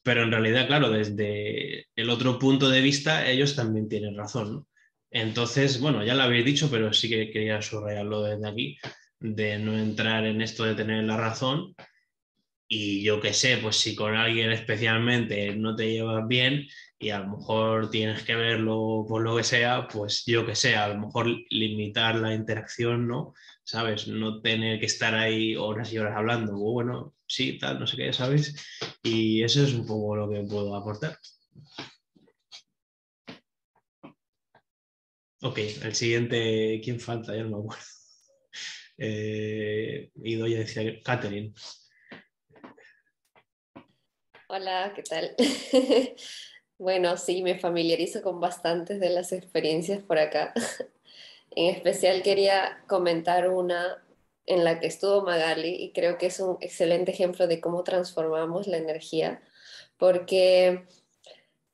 [0.03, 4.67] Pero en realidad, claro, desde el otro punto de vista, ellos también tienen razón.
[5.15, 8.79] Entonces, bueno, ya lo habéis dicho, pero sí que quería subrayarlo desde aquí,
[9.21, 11.75] de no entrar en esto de tener la razón.
[12.69, 16.67] Y yo qué sé, pues si con alguien especialmente no te llevas bien
[16.99, 20.75] y a lo mejor tienes que verlo por lo que sea, pues yo qué sé,
[20.75, 23.35] a lo mejor limitar la interacción, ¿no?
[23.63, 24.09] ¿Sabes?
[24.09, 28.13] No tener que estar ahí horas y horas hablando, bueno, sí, tal, no sé qué,
[28.13, 28.57] ¿sabes?
[29.05, 31.19] Y eso es un poco lo que puedo aportar.
[35.47, 37.37] Ok, el siguiente, ¿quién falta?
[37.37, 37.85] Ya no me acuerdo.
[38.97, 41.53] Eh, ya decía Catherine.
[44.49, 45.35] Hola, ¿qué tal?
[46.79, 50.55] bueno, sí, me familiarizo con bastantes de las experiencias por acá.
[51.51, 54.03] en especial quería comentar una
[54.47, 58.69] en la que estuvo Magali y creo que es un excelente ejemplo de cómo transformamos
[58.69, 59.43] la energía,
[59.99, 60.87] porque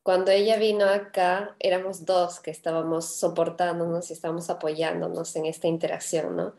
[0.02, 6.36] cuando ella vino acá, éramos dos que estábamos soportándonos y estábamos apoyándonos en esta interacción,
[6.36, 6.54] ¿no?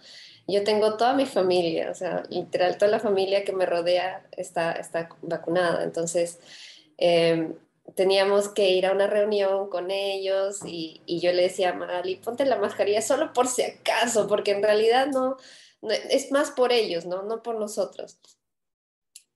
[0.47, 4.73] Yo tengo toda mi familia, o sea, literal, toda la familia que me rodea está,
[4.73, 5.83] está vacunada.
[5.83, 6.39] Entonces,
[6.97, 7.55] em,
[7.95, 12.17] teníamos que ir a una reunión con ellos y, y, yo le decía a Magali,
[12.17, 15.37] ponte la mascarilla solo por si acaso, porque en realidad no,
[15.81, 17.23] no es más por ellos, ¿no?
[17.23, 18.19] No por nosotros.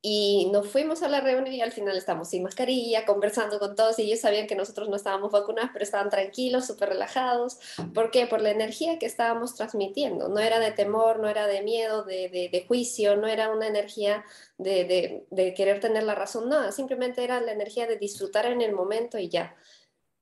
[0.08, 3.98] Y nos fuimos a la reunión y al final estamos sin mascarilla, conversando con todos
[3.98, 7.58] y ellos sabían que nosotros no estábamos vacunados, pero estaban tranquilos, súper relajados.
[7.92, 8.28] ¿Por qué?
[8.28, 10.30] Por la energía que estábamos transmitiendo.
[10.30, 14.24] No era de temor, no era de miedo, de, de, juicio, no era una energía
[14.60, 18.74] de, de, querer tener la razón, no, simplemente era la energía de disfrutar en el
[18.74, 19.56] momento y ya.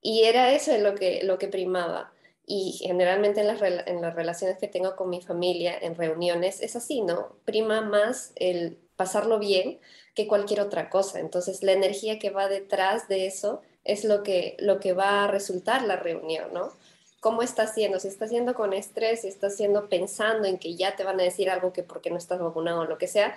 [0.01, 2.13] Y era eso lo que, lo que primaba.
[2.45, 6.77] Y generalmente en las, en las relaciones que tengo con mi familia, en reuniones, es
[6.77, 7.35] así, ¿no?
[7.43, 9.81] Prima más el pasarlo bien
[10.15, 11.19] que cualquier otra cosa.
[11.19, 15.27] Entonces, la energía que va detrás de eso es lo que, lo que va a
[15.27, 16.71] resultar la reunión, ¿no?
[17.19, 17.99] ¿Cómo está haciendo?
[17.99, 21.23] Si está haciendo con estrés, si está haciendo pensando en que ya te van a
[21.23, 23.35] decir algo que porque no estás vacunado o lo que sea,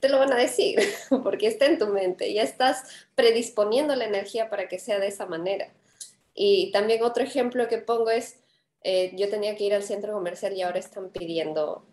[0.00, 0.78] te lo van a decir,
[1.24, 2.82] porque está en tu mente, ya estás
[3.14, 5.72] predisponiendo la energía para que sea de esa manera.
[6.34, 8.36] Y también otro ejemplo que pongo es,
[8.82, 11.86] eh, yo tenía que ir al centro comercial y ahora están pidiendo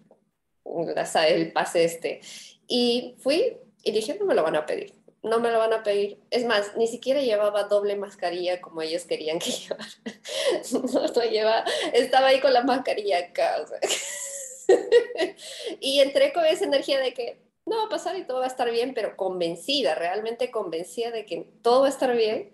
[1.28, 2.22] el pase este.
[2.68, 5.84] Y fui y dije, no me lo van a pedir, no me lo van a
[5.84, 6.20] pedir.
[6.30, 9.86] Es más, ni siquiera llevaba doble mascarilla como ellos querían que llevara.
[10.72, 11.06] No, no
[11.94, 13.66] estaba ahí con la mascarilla acá.
[15.80, 18.48] y entré con esa energía de que no va a pasar y todo va a
[18.48, 22.52] estar bien, pero convencida, realmente convencida de que todo va a estar bien.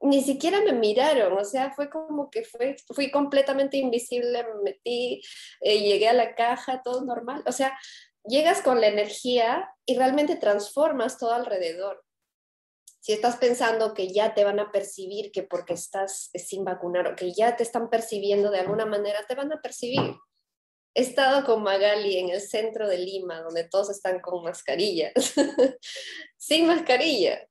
[0.00, 5.22] Ni siquiera me miraron, o sea, fue como que fue, fui completamente invisible, me metí,
[5.60, 7.42] eh, llegué a la caja, todo normal.
[7.46, 7.78] O sea,
[8.26, 12.02] llegas con la energía y realmente transformas todo alrededor.
[13.00, 17.14] si estás pensando que ya te van a percibir que porque estás sin vacunar o
[17.14, 20.16] que ya te están percibiendo de alguna manera, te van a percibir.
[20.94, 25.12] He estado con Magali en el centro de Lima, donde todos están con mascarillas,
[26.38, 27.46] sin mascarilla.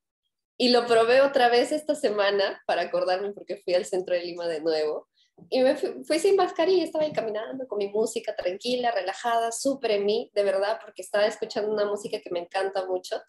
[0.57, 4.47] Y lo probé otra vez esta semana para acordarme porque fui al centro de Lima
[4.47, 5.07] de nuevo.
[5.49, 10.05] Y me fui, sin mascarilla, estaba ahí caminando con mi música tranquila, relajada, súper en
[10.05, 13.21] mí, de verdad, porque estaba escuchando una música que me encanta mucho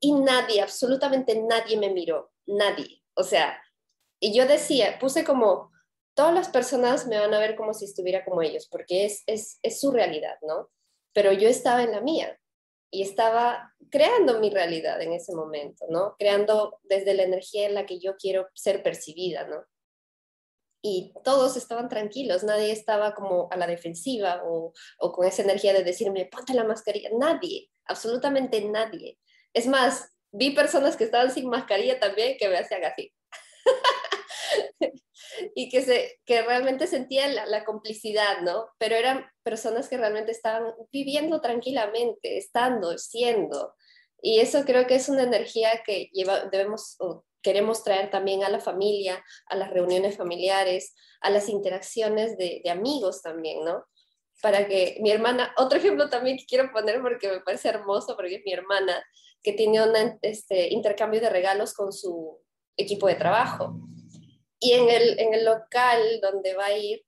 [0.00, 3.02] y nadie, absolutamente nadie me miró, nadie.
[3.14, 3.60] O sea,
[4.20, 5.70] y yo decía, puse como,
[6.14, 9.58] todas las personas me van a ver como si estuviera como ellos, porque es, es,
[9.62, 10.70] es su realidad, ¿no?
[11.12, 12.38] Pero yo estaba en la mía
[12.90, 16.14] y estaba creando mi realidad en ese momento, ¿no?
[16.18, 19.64] Creando desde la energía en la que yo quiero ser percibida, ¿no?
[20.80, 25.72] Y todos estaban tranquilos, nadie estaba como a la defensiva o, o con esa energía
[25.72, 29.18] de decirme, ponte la mascarilla, nadie, absolutamente nadie.
[29.52, 33.12] Es más, vi personas que estaban sin mascarilla también que me hacían así.
[35.54, 38.68] y que, se, que realmente sentían la, complicidad, ¿no?
[38.78, 43.74] Pero eran personas que realmente estaban viviendo tranquilamente, estando, siendo.
[44.20, 48.50] Y eso creo que es una energía que lleva, debemos o queremos traer también a
[48.50, 53.86] la familia, a las reuniones familiares, a las interacciones de, de amigos también, ¿no?
[54.42, 58.34] Para que mi hermana, otro ejemplo también que quiero poner porque me parece hermoso, porque
[58.34, 59.02] es mi hermana,
[59.42, 62.38] que tiene un este, intercambio de regalos con su
[62.76, 63.80] equipo de trabajo.
[64.60, 67.02] Y en el, en el local donde va a ir,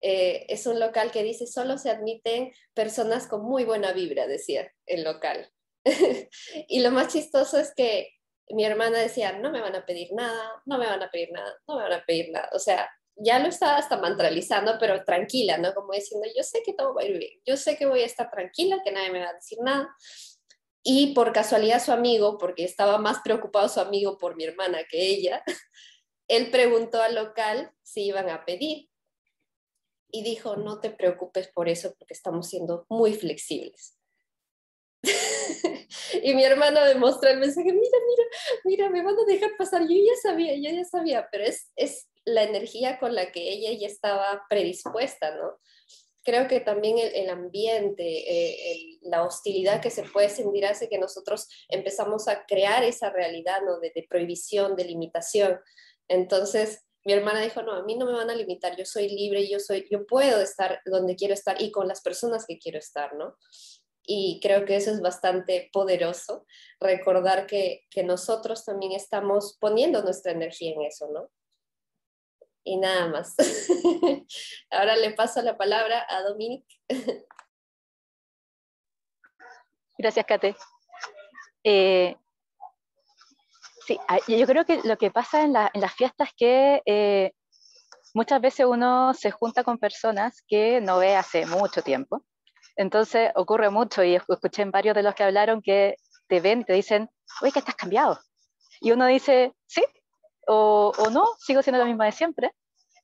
[0.00, 4.72] eh, es un local que dice solo se admiten personas con muy buena vibra, decía
[4.86, 5.50] el local.
[6.66, 8.08] y lo más chistoso es que
[8.52, 11.54] mi hermana decía, no me van a pedir nada, no me van a pedir nada,
[11.66, 12.48] no me van a pedir nada.
[12.52, 15.74] O sea, ya lo estaba hasta mantralizando, pero tranquila, ¿no?
[15.74, 18.06] Como diciendo, yo sé que todo va a ir bien, yo sé que voy a
[18.06, 19.94] estar tranquila, que nadie me va a decir nada.
[20.82, 25.06] Y por casualidad su amigo, porque estaba más preocupado su amigo por mi hermana que
[25.06, 25.42] ella,
[26.28, 28.88] él preguntó al local si iban a pedir.
[30.14, 33.96] Y dijo, no te preocupes por eso porque estamos siendo muy flexibles.
[36.22, 38.24] y mi hermana me el mensaje, mira, mira,
[38.64, 39.82] mira, me van a dejar pasar.
[39.82, 43.72] Yo ya sabía, yo ya sabía, pero es, es la energía con la que ella
[43.78, 45.58] ya estaba predispuesta, ¿no?
[46.24, 51.48] creo que también el, ambiente, eh, la hostilidad que se puede sentir hace que nosotros
[51.68, 53.78] empezamos a crear esa realidad ¿no?
[53.80, 55.58] de, prohibición, de limitación.
[56.08, 59.48] Entonces, mi hermana dijo, no, a mí no me van a limitar, yo soy libre,
[59.48, 63.14] yo, soy, yo puedo estar donde quiero estar y con las personas que quiero estar,
[63.16, 63.36] ¿no?
[64.04, 66.44] Y creo que eso es bastante poderoso,
[66.80, 71.30] recordar que, que nosotros también estamos poniendo nuestra energía en eso, ¿no?
[72.64, 73.34] y nada más.
[74.70, 76.64] Ahora le paso la palabra a Dominic.
[79.98, 80.56] Gracias, Kate.
[81.64, 82.16] Eh,
[83.86, 87.32] sí, ah, yo creo que lo que pasa en, las fiestas es que eh,
[88.14, 92.24] muchas veces uno se junta con personas que no ve hace mucho tiempo.
[92.76, 96.72] Entonces ocurre mucho, y escuché en varios de los que hablaron que te ven te
[96.72, 97.10] dicen,
[97.42, 98.18] oye, que estás cambiado.
[98.80, 99.84] Y uno dice, sí,
[100.46, 102.52] o, no, sigo siendo la misma de siempre,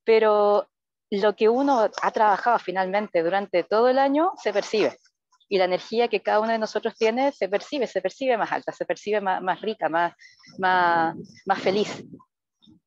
[0.05, 0.69] pero
[1.11, 4.99] lo que uno ha trabajado finalmente durante todo el año se percibe.
[5.49, 8.73] Y la energía que cada uno de nosotros tiene se percibe, se percibe más alta,
[8.73, 10.13] se percibe más, más rica, más,
[10.59, 12.05] más, más feliz.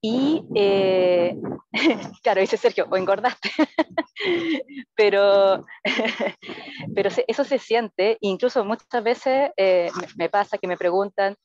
[0.01, 1.37] Y, eh,
[2.23, 3.51] claro, dice Sergio, o engordaste,
[4.95, 5.63] pero,
[6.95, 11.35] pero eso se siente, incluso muchas veces eh, me, pasa que me preguntan,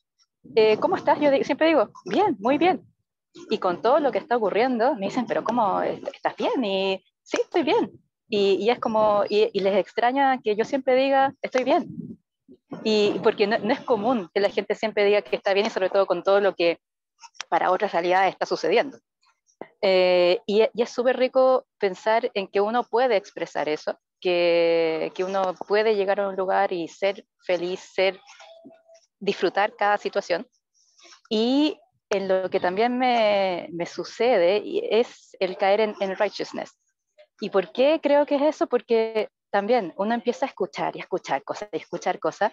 [0.54, 1.20] eh, ¿cómo estás?
[1.20, 2.82] Yo siempre digo, bien, muy bien,
[3.50, 6.64] y con todo lo que está ocurriendo, me dicen, pero ¿cómo estás bien?
[6.64, 7.92] Y sí, estoy bien.
[8.28, 11.86] Y, y es como, y, les extraña que yo siempre diga, estoy bien.
[12.82, 15.90] Y porque no, es común que la gente siempre diga que está bien y sobre
[15.90, 16.78] todo con todo lo que
[17.48, 18.98] para otras realidades está sucediendo.
[19.80, 25.24] Eh, y, y, es súper rico pensar en que uno puede expresar eso, que, que
[25.24, 28.20] uno puede llegar a un lugar y ser feliz, ser,
[29.18, 30.46] disfrutar cada situación.
[31.28, 31.78] Y
[32.10, 36.78] en lo que también me, me sucede es el caer en, en, righteousness.
[37.40, 38.66] ¿Y por qué creo que es eso?
[38.66, 42.52] Porque también uno empieza a escuchar y escuchar cosas y escuchar cosas,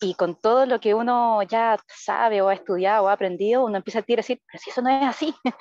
[0.00, 3.76] y con todo lo que uno ya sabe o ha estudiado o ha aprendido, uno
[3.76, 5.34] empieza a decir, pero si eso no es así,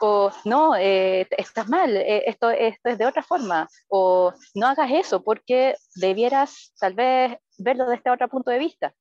[0.00, 4.90] o no, eh, estás mal, eh, esto, esto es de otra forma, o no hagas
[4.90, 8.94] eso porque debieras tal vez verlo desde otro punto de vista.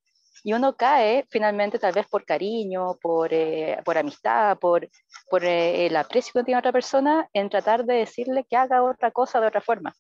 [0.44, 4.88] Y uno cae finalmente tal vez por cariño, por, eh, por amistad, por,
[5.30, 9.12] por eh, el aprecio que tiene otra persona, en tratar de decirle que haga otra
[9.12, 9.94] cosa de otra forma.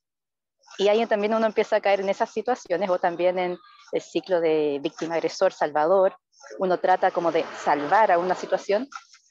[0.77, 3.57] Y ahí también uno empieza a caer en esas situaciones o también en,
[3.91, 6.15] el ciclo de víctima-agresor, salvador,
[6.57, 8.87] uno trata como de salvar a una situación.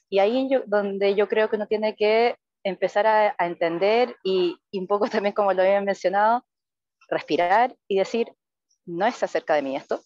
[0.09, 4.79] Y ahí yo, donde yo creo que uno tiene que empezar a, entender y, y,
[4.79, 6.45] un poco también como lo había mencionado,
[7.09, 8.33] respirar y decir,
[8.85, 10.01] no es acerca de mí esto,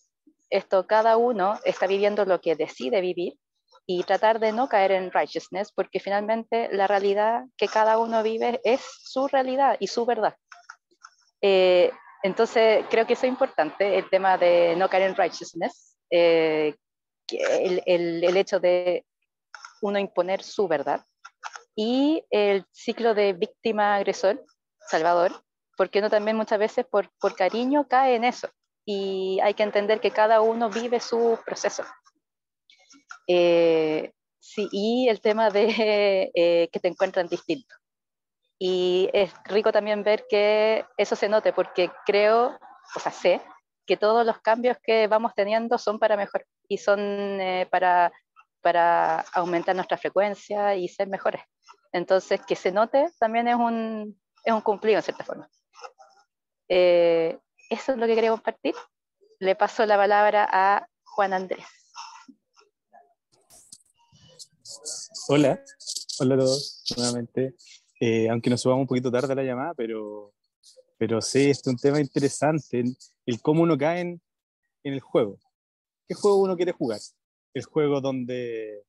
[0.50, 3.38] esto cada uno está viviendo lo que decide vivir
[3.86, 8.62] y tratar de no caer en righteousness, porque finalmente la realidad que cada uno vive
[8.64, 10.36] es su realidad y su verdad.
[11.42, 11.92] Eh,
[12.24, 16.74] entonces, creo que eso es importante, el tema de no caer en righteousness, eh,
[17.30, 19.06] el, el, el, hecho de
[19.82, 21.06] uno imponer su verdad
[21.76, 24.42] y el ciclo de víctima-agresor,
[24.90, 25.44] Salvador,
[25.76, 28.50] porque uno también muchas veces por, por cariño cae en eso
[28.86, 31.84] y hay que entender que cada uno vive su proceso.
[33.28, 37.76] Eh, sí, y el tema de eh, que te encuentran distinto.
[38.60, 42.58] Y es rico también ver que eso se note, porque creo,
[42.96, 43.42] o sea, sé
[43.86, 48.12] que todos los cambios que vamos teniendo son para mejor y son eh, para,
[48.62, 51.42] para aumentar nuestra frecuencia y ser mejores.
[51.92, 55.50] Entonces, que se note también es un, es un cumplido en cierta forma.
[56.68, 58.76] eso es lo que quería compartir.
[59.40, 61.66] Le paso la palabra a Juan Andrés.
[65.28, 65.64] Hola,
[66.20, 67.56] hola a todos nuevamente.
[68.06, 70.34] Eh, aunque nos subamos un poquito tarde a la llamada, pero,
[70.98, 74.22] pero sí, este es un tema interesante, el, el cómo uno cae en,
[74.84, 75.40] en, el juego.
[76.06, 77.00] ¿Qué juego uno quiere jugar?
[77.54, 78.84] El juego donde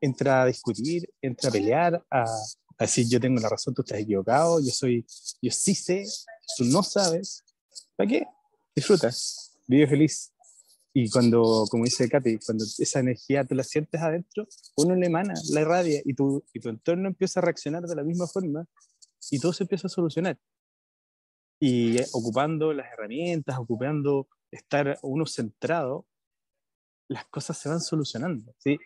[0.00, 3.98] entra a discutir, entra a pelear, a, a decir yo tengo la razón, tú estás
[3.98, 5.04] equivocado, yo soy,
[5.42, 6.06] yo sí sé,
[6.56, 7.44] tú no sabes.
[7.94, 8.26] ¿Para qué?
[8.74, 9.10] Disfruta,
[9.66, 10.32] vive feliz,
[10.98, 15.34] y cuando, como dice Katy, cuando esa energía tú la sientes adentro, uno le emana,
[15.50, 18.66] la irradia y tu, y tu entorno empieza a reaccionar de la misma forma
[19.30, 20.38] y todo se empieza a solucionar.
[21.60, 26.06] Y eh, ocupando las herramientas, ocupando estar uno centrado,
[27.08, 28.54] las cosas se van solucionando.
[28.56, 28.78] ¿sí?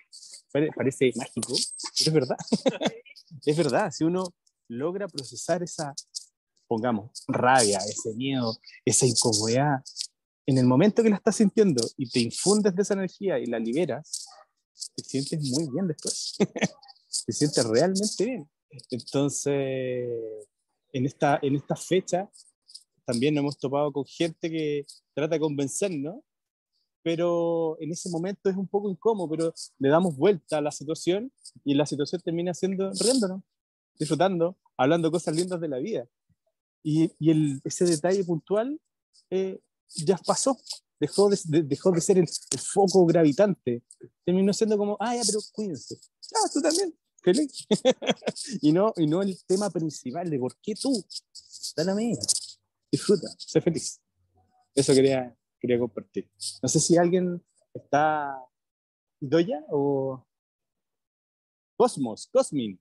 [0.75, 1.55] Parece mágico,
[1.97, 2.37] pero es verdad.
[3.47, 4.35] es verdad, si uno
[4.67, 5.95] logra procesar esa,
[6.67, 9.85] pongamos, rabia, ese miedo, esa incomodidad,
[10.47, 13.59] en el momento que la estás sintiendo y te infundes de esa energía y la
[13.59, 14.27] liberas,
[14.97, 16.37] te sientes muy bien después.
[17.27, 18.51] te sientes realmente bien.
[18.91, 20.09] Entonces,
[20.93, 22.31] en esta, en esta fecha,
[23.05, 26.17] también nos hemos topado con gente que trata de convencernos,
[27.03, 31.33] pero en ese momento es un poco incómodo, pero le damos vuelta a la situación
[31.65, 33.43] y la situación termina siendo riéndonos,
[33.99, 36.07] disfrutando, hablando cosas lindas de la vida.
[36.83, 38.81] Y, y el, ese detalle puntual
[39.31, 39.61] eh,
[39.97, 40.59] ya pasó,
[40.99, 43.83] dejó de, dejó de ser el, foco gravitante,
[44.25, 45.99] terminó siendo como, ah, ya, pero cuídense,
[46.35, 47.67] ah, tú también, feliz,
[48.61, 51.05] y, no, y no el tema principal de por qué tú,
[51.77, 52.19] dale a mí,
[52.91, 54.01] disfruta, sé feliz.
[54.75, 56.31] Eso quería, quería compartir.
[56.63, 58.37] No sé si alguien está
[59.21, 60.25] Doya o
[61.77, 62.81] Cosmos, Cosmin.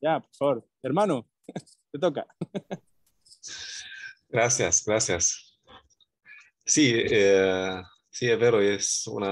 [0.00, 1.28] Ya, por favor, hermano,
[1.92, 2.26] te toca.
[4.28, 5.53] Gracias, gracias.
[6.66, 9.24] Sí, eh, sí, es verdad, es un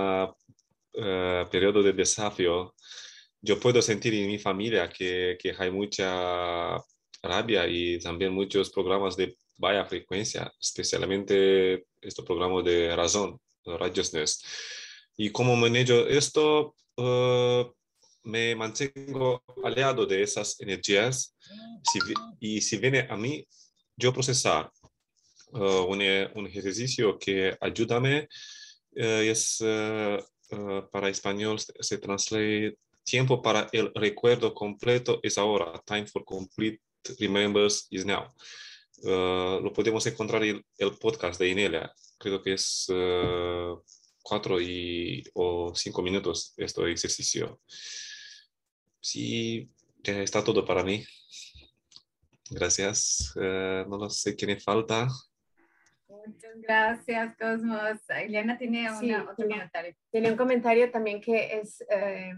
[0.94, 2.74] eh, periodo de desafío.
[3.40, 6.76] Yo puedo sentir en mi familia que, que hay mucha
[7.22, 14.42] rabia y también muchos programas de baja frecuencia, especialmente estos programas de razón, righteousness.
[15.16, 17.64] Y como manejo esto, uh,
[18.24, 21.34] me mantengo aliado de esas energías
[21.90, 21.98] si,
[22.40, 23.46] y si viene a mí,
[23.96, 24.70] yo procesar
[25.52, 26.00] uh, un,
[26.34, 28.28] un, ejercicio que ayúdame
[28.96, 29.58] uh, es
[30.90, 36.80] para español se translate tiempo para el recuerdo completo es ahora time for complete
[37.18, 38.34] remembers is now
[39.02, 42.86] lo podemos encontrar en el podcast de Inelia creo que es
[44.22, 47.60] cuatro y, o cinco minutos este ejercicio
[49.00, 49.70] sí
[50.04, 51.02] está todo para mí
[52.54, 53.32] Gracias.
[53.34, 55.08] Uh, no lo sé quién falta.
[56.26, 57.98] Muchas gracias, Cosmos.
[58.08, 59.94] Eliana tiene una, sí, otro comentario.
[60.10, 62.32] Tiene un comentario también que es eh,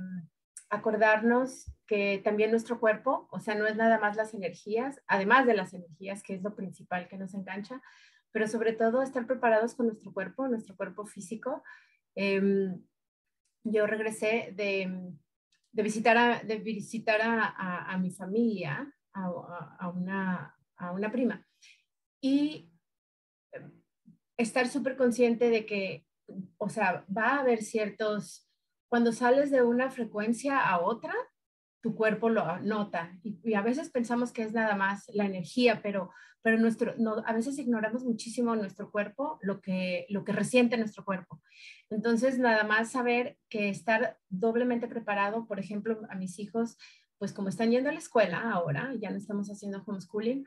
[0.71, 5.55] acordarnos que también nuestro cuerpo, o sea, no es nada más las energías, además de
[5.55, 7.83] las energías, que es lo principal que nos engancha,
[8.33, 11.63] pero sobre todo estar preparados con nuestro cuerpo, nuestro cuerpo físico.
[12.15, 12.73] Eh,
[13.65, 15.13] yo regresé de,
[15.73, 21.47] de, visitar, a, de visitar a, a, a mi familia, a, una, a una prima.
[22.21, 22.74] Y
[24.37, 26.05] estar súper consciente de que,
[26.59, 28.49] o sea, va a haber ciertos,
[28.89, 31.15] cuando sales de una frecuencia a otra,
[31.85, 33.19] tu cuerpo lo nota.
[33.23, 36.11] Y, a veces pensamos que es nada más la energía, pero,
[36.41, 41.05] pero nuestro, no, a veces ignoramos muchísimo nuestro cuerpo, lo que, lo que resiente nuestro
[41.05, 41.43] cuerpo.
[41.91, 46.79] Entonces, nada más saber que estar doblemente preparado, por ejemplo, a mis hijos,
[47.19, 50.47] pues como están yendo a la escuela ahora, ya no estamos haciendo homeschooling,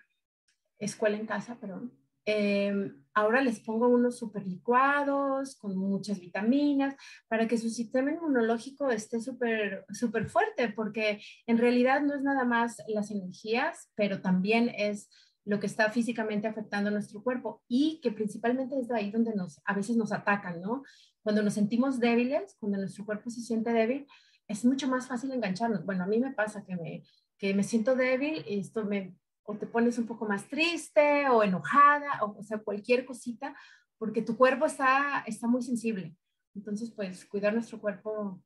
[0.79, 1.91] escuela en casa, perdón.
[2.29, 6.93] Eh, ahora les pongo unos super licuados con muchas vitaminas
[7.29, 12.43] para que su sistema inmunológico esté súper súper fuerte, porque en realidad no es nada
[12.43, 15.09] más las energías, pero también es
[15.45, 19.33] lo que está físicamente afectando a nuestro cuerpo y que principalmente es de ahí donde
[19.33, 20.83] nos, a veces nos atacan, ¿no?
[21.23, 24.05] Cuando nos sentimos débiles, cuando nuestro cuerpo se siente débil,
[24.49, 25.85] es mucho más fácil engancharnos.
[25.85, 27.03] Bueno, a mí me pasa que me,
[27.37, 29.15] que me siento débil y esto me
[29.49, 33.55] o te pones un poco más triste o enojada, o, sea, cualquier cosita,
[33.97, 36.13] porque tu cuerpo está, está muy sensible.
[36.53, 38.43] Entonces, pues cuidar nuestro cuerpo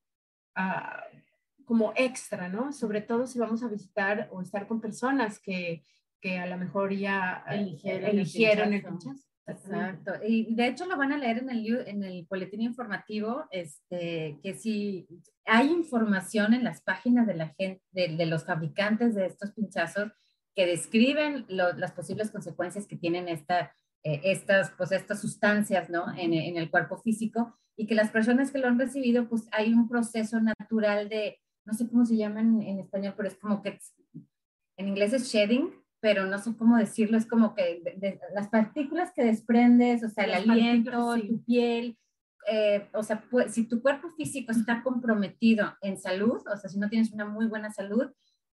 [0.56, 1.04] ah,
[1.66, 2.72] como extra, ¿no?
[2.72, 5.84] Sobre todo si vamos a visitar o estar con personas que,
[6.22, 9.26] que a lo mejor ya eligieron, eligieron el pinchazo.
[9.48, 10.14] Exacto.
[10.24, 14.54] Y de hecho lo van a leer en el, en el boletín informativo, este, que
[14.54, 15.08] si
[15.46, 20.12] hay información en las páginas de la gente, de, de los fabricantes de estos pinchazos,
[20.56, 26.06] que describen las posibles consecuencias que tienen esta, eh, estas, pues estas sustancias ¿no?
[26.18, 29.74] en, en, el cuerpo físico y que las personas que lo han recibido, pues hay
[29.74, 33.80] un proceso natural de, no sé cómo se llama en, español, pero es como que
[34.78, 37.82] en inglés es shedding, pero no sé cómo decirlo, es como que
[38.34, 41.98] las partículas que desprendes, o sea, el aliento, tu piel,
[42.52, 46.80] eh, o sea, pues, si tu cuerpo físico está comprometido en salud, o sea, si
[46.80, 48.12] no tienes una muy buena salud,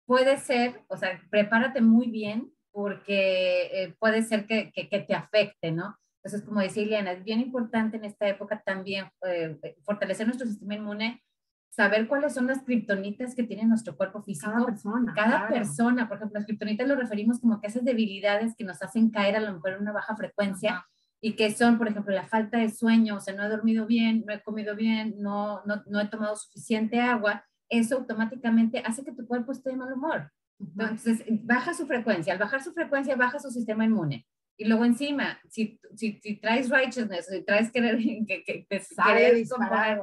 [0.06, 5.72] puede ser, o sea, prepárate muy bien porque eh, puede ser que, que, te afecte,
[5.72, 5.98] ¿no?
[6.24, 10.76] Entonces, como decía Ileana, es bien importante en esta época también eh, fortalecer nuestro sistema
[10.76, 11.24] inmune,
[11.70, 14.52] saber cuáles son las kriptonitas que tiene nuestro cuerpo físico.
[14.52, 15.14] Cada persona.
[15.14, 19.10] Cada persona, por ejemplo, las kriptonitas lo referimos como que esas debilidades que nos hacen
[19.10, 20.86] caer a lo mejor en una baja frecuencia
[21.22, 24.24] y que son, por ejemplo, la falta de sueño, o sea, no he dormido bien,
[24.26, 29.14] no he comido bien, no, no, no he tomado suficiente agua eso automáticamente hace que
[29.14, 30.32] tu cuerpo esté de mal humor.
[30.60, 32.34] Entonces, baja su frecuencia.
[32.34, 34.28] Al bajar su frecuencia, baja su sistema inmune.
[34.58, 37.98] Y luego encima, si, si, si traes righteousness, si traes querer,
[38.28, 39.48] que, que, que querer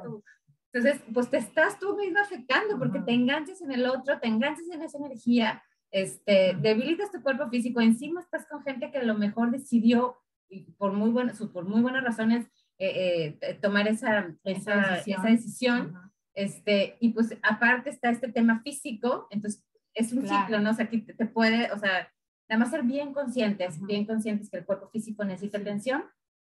[0.02, 0.24] tu,
[0.72, 4.68] entonces, pues te estás tú mismo afectando porque te enganches en el otro, te enganches
[4.70, 9.14] en esa energía, este, debilitas tu cuerpo físico, encima estás con gente que a lo
[9.14, 10.16] mejor decidió,
[10.50, 12.46] y por muy, buenas, por muy buenas razones,
[12.78, 15.94] eh, eh, tomar esa, esa, esa decisión.
[16.38, 20.70] Este, y pues aparte está este tema físico, entonces es un ciclo, ¿no?
[20.70, 22.08] O sea, aquí te, puede, o sea,
[22.48, 26.04] nada más ser bien conscientes, bien conscientes que el cuerpo físico necesita atención.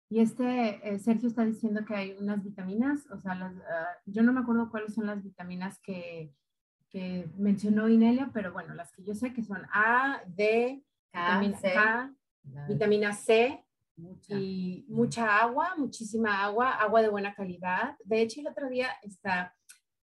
[0.09, 4.23] Y este, eh, Sergio está diciendo que hay unas vitaminas, o sea, las, ah, yo
[4.23, 6.33] no me acuerdo cuáles son las vitaminas que,
[6.89, 10.83] que, mencionó Inelia, pero bueno, las que yo sé que son A, D,
[11.13, 11.75] vitamina C,
[12.67, 13.63] vitamina C,
[14.29, 17.95] y mucha agua, muchísima agua, agua de buena calidad.
[18.03, 19.54] De hecho, el otro día está,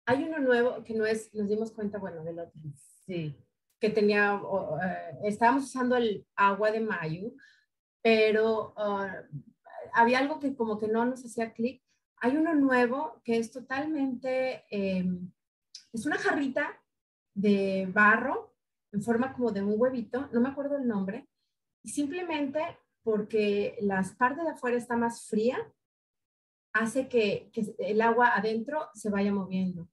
[0.09, 2.59] hay uno nuevo que no es, nos dimos cuenta, bueno, del otro.
[3.05, 3.35] Sí.
[3.79, 4.41] Que tenía,
[4.83, 7.31] eh, estábamos usando el agua de mayo,
[8.01, 9.21] pero ah,
[9.93, 11.83] había algo que como que no nos hacía clic.
[12.17, 15.31] Hay uno nuevo que es totalmente, em,
[15.93, 16.81] es una jarrita
[17.35, 18.55] de barro
[18.91, 21.29] en forma como de un huevito, no me acuerdo el nombre,
[21.83, 22.61] y simplemente
[23.03, 25.71] porque la parte de afuera está más fría,
[26.73, 29.87] hace que, que el agua adentro se vaya moviendo.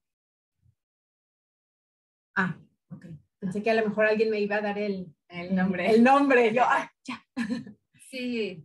[2.37, 2.55] Ah,
[2.89, 3.07] ok.
[3.39, 5.89] Pensé que a lo mejor alguien me iba a dar el, el nombre.
[5.89, 6.53] El nombre.
[6.53, 7.21] Yo, ah, ya.
[8.09, 8.63] Sí.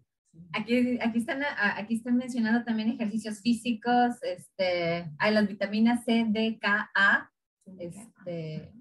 [0.53, 6.59] Aquí, aquí, están, aquí están mencionando también ejercicios físicos, este, hay las vitaminas C, D,
[6.61, 7.31] K, A.
[7.79, 8.73] Este,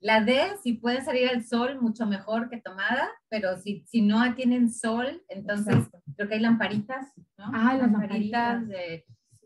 [0.00, 4.34] la D, si puede salir al sol, mucho mejor que tomada, pero si, si no
[4.34, 5.76] tienen sol, entonces
[6.16, 7.50] creo que hay lamparitas, ¿no?
[7.54, 8.66] Ah, las lamparitas.
[8.68, 9.04] De,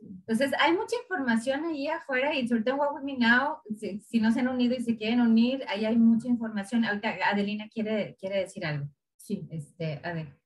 [0.08, 4.40] entonces, hay mucha información ahí afuera y sobre todo en Me Now, si, no se
[4.40, 6.84] han unido y se quieren unir, ahí hay mucha información.
[6.84, 8.86] Ahorita Adelina quiere, quiere decir algo.
[9.16, 10.38] Sí, este, a ver.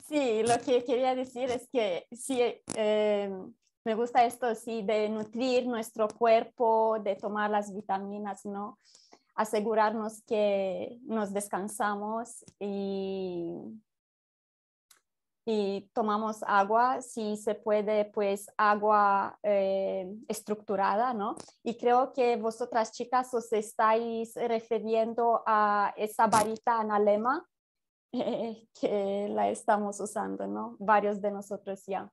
[0.00, 2.40] Sí, lo que quería decir es que sí,
[2.76, 3.30] eh,
[3.84, 8.78] me gusta esto, sí, de nutrir nuestro cuerpo, de tomar las vitaminas, ¿no?
[9.34, 13.54] Asegurarnos que nos descansamos y
[15.44, 21.34] y tomamos agua, si se puede, pues agua eh, estructurada, ¿no?
[21.64, 27.44] Y creo que vosotras chicas os estáis refiriendo a esa varita analema
[28.12, 30.76] que la estamos usando, ¿no?
[30.78, 32.08] Varios de nosotros ya.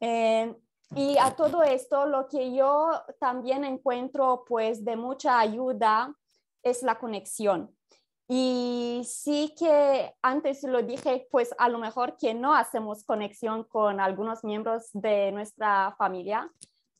[0.00, 0.54] Eh,
[0.96, 2.90] y a todo esto, lo que yo
[3.20, 6.14] también encuentro pues de mucha ayuda
[6.62, 7.77] es la conexión.
[8.30, 14.00] Y sí que antes lo dije, pues a lo mejor que no hacemos conexión con
[14.00, 16.52] algunos miembros de nuestra familia,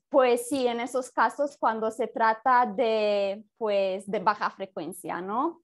[0.09, 5.61] pues sí, en esos casos cuando se trata de, pues, de baja frecuencia, ¿no?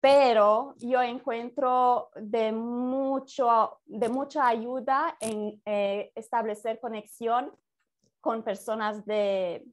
[0.00, 7.52] Pero yo encuentro de, mucho, de mucha ayuda en eh, establecer conexión
[8.22, 9.66] con personas de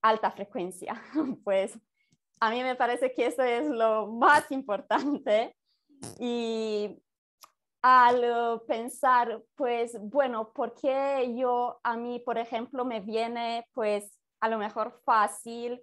[0.00, 1.00] alta frecuencia,
[1.44, 1.76] pues
[2.40, 5.56] a mí me parece que eso es lo más importante.
[6.18, 7.02] Y
[7.82, 14.48] al pensar, pues, bueno, ¿por qué yo, a mí, por ejemplo, me viene, pues, a
[14.48, 15.80] lo mejor fácil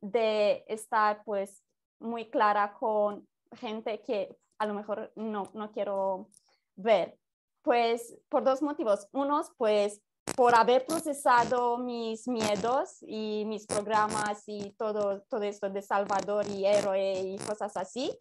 [0.00, 1.62] de estar, pues,
[2.00, 6.28] muy clara con gente que a lo mejor no, no quiero
[6.74, 7.18] ver?
[7.62, 9.08] Pues, por dos motivos.
[9.12, 10.02] Unos, pues,
[10.36, 16.64] por haber procesado mis miedos y mis programas y todo, todo esto de Salvador y
[16.64, 18.12] héroe y cosas así.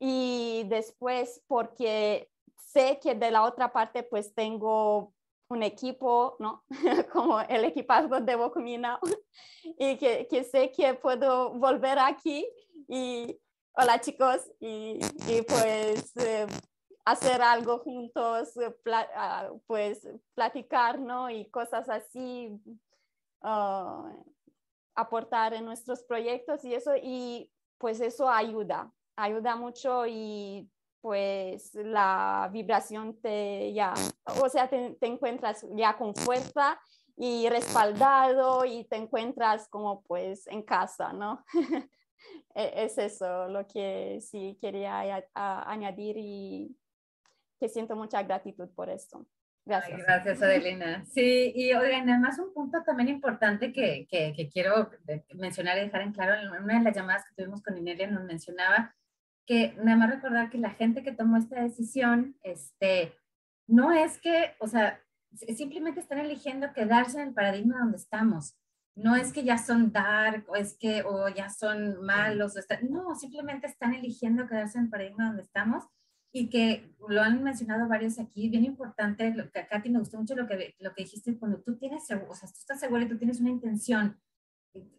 [0.00, 5.12] Y después porque sé que de la otra parte pues tengo
[5.48, 6.64] un equipo, ¿no?
[7.12, 8.98] Como el equipaje de Bocumina
[9.78, 12.46] y que, que, sé que puedo volver aquí
[12.88, 13.38] y
[13.72, 16.46] hola chicos y, y pues eh,
[17.10, 18.74] hacer algo juntos, eh,
[19.14, 21.30] ah, pues platicar, ¿no?
[21.30, 22.50] Y cosas así,
[23.42, 24.10] ah,
[24.94, 30.68] aportar en nuestros proyectos y eso, y pues eso ayuda, ayuda mucho y
[31.00, 33.94] pues la vibración te ya,
[34.42, 36.80] o sea, te, te encuentras ya con fuerza
[37.16, 41.44] y respaldado y te encuentras como pues en casa, ¿no?
[42.54, 46.76] E, es eso lo que sí quería añadir y
[47.58, 49.26] que siento mucha gratitud por esto.
[49.64, 50.02] Gracias.
[50.02, 51.04] gracias, Adelina.
[51.04, 54.90] Sí, y oigan, además un punto también importante que, que, que, quiero
[55.34, 58.24] mencionar y dejar en claro, en una de las llamadas que tuvimos con Inelia nos
[58.24, 58.94] mencionaba
[59.48, 63.14] que nada más recordar que la gente que tomó esta decisión, este,
[63.66, 65.00] no es que, o sea,
[65.56, 68.58] simplemente están eligiendo quedarse en el paradigma donde estamos.
[68.94, 73.14] No es que ya son dark o es que o ya son malos, o no,
[73.14, 75.84] simplemente están eligiendo quedarse en el paradigma donde estamos
[76.32, 80.18] y que lo han mencionado varios aquí, bien importante, lo que a Katy me gustó
[80.18, 83.08] mucho lo que, lo que dijiste, cuando tú tienes, o sea, tú estás seguro y
[83.08, 84.20] tú tienes una intención,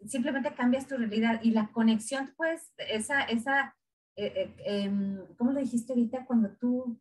[0.06, 3.76] simplemente cambias tu realidad y la conexión, pues, esa, esa,
[4.16, 6.26] eh, eh, em, ¿cómo lo dijiste ahorita?
[6.26, 7.00] Cuando tú...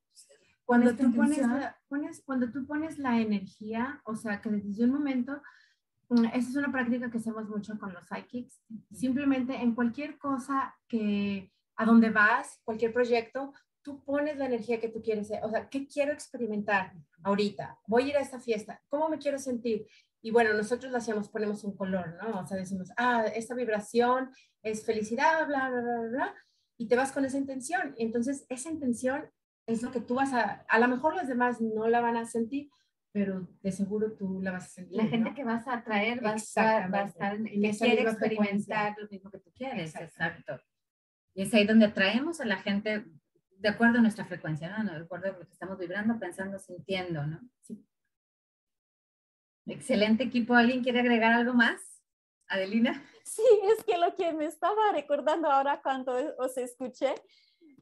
[0.65, 1.41] Cuando tú pones,
[1.89, 5.41] pones, cuando tú pones la energía, o sea, que desde un momento,
[6.11, 8.61] mm, esa es una práctica que hacemos mucho con los psychics,
[8.93, 13.55] simplemente en cualquier cosa que, a donde vas, cualquier proyecto,
[13.89, 17.79] tú pones la energía que tú quieres, o sea, ¿qué quiero experimentar ahorita?
[17.87, 19.87] Voy a ir a esta fiesta, ¿cómo me quiero sentir?
[20.21, 22.41] Y bueno, nosotros lo hacemos, ponemos un color, ¿no?
[22.41, 24.31] O sea, decimos, ah, esta vibración
[24.63, 26.35] es felicidad, bla, bla, bla, bla,
[26.77, 27.95] y te vas con esa intención.
[27.97, 29.31] Entonces, esa intención
[29.67, 32.27] es lo que tú vas a, a lo mejor los demás no la van a
[32.27, 32.69] sentir,
[33.11, 34.99] pero de seguro tú la vas a sentir.
[34.99, 38.03] La gente que vas a atraer va a estar, va a estar en, que quiere
[38.03, 40.61] experimentar lo mismo que tú quieres, exacto.
[41.33, 43.07] Y es ahí donde atraemos a la gente
[43.59, 44.93] de acuerdo a nuestra frecuencia, ¿no?
[44.93, 47.41] De acuerdo a lo que estamos vibrando, pensando, sintiendo, ¿no?
[47.63, 47.85] Sí.
[49.67, 50.55] Excelente equipo.
[50.55, 51.81] ¿Alguien quiere agregar algo más?
[52.49, 53.05] Adelina.
[53.25, 57.15] Sí, es que lo que me estaba recordando ahora cuando os escuché,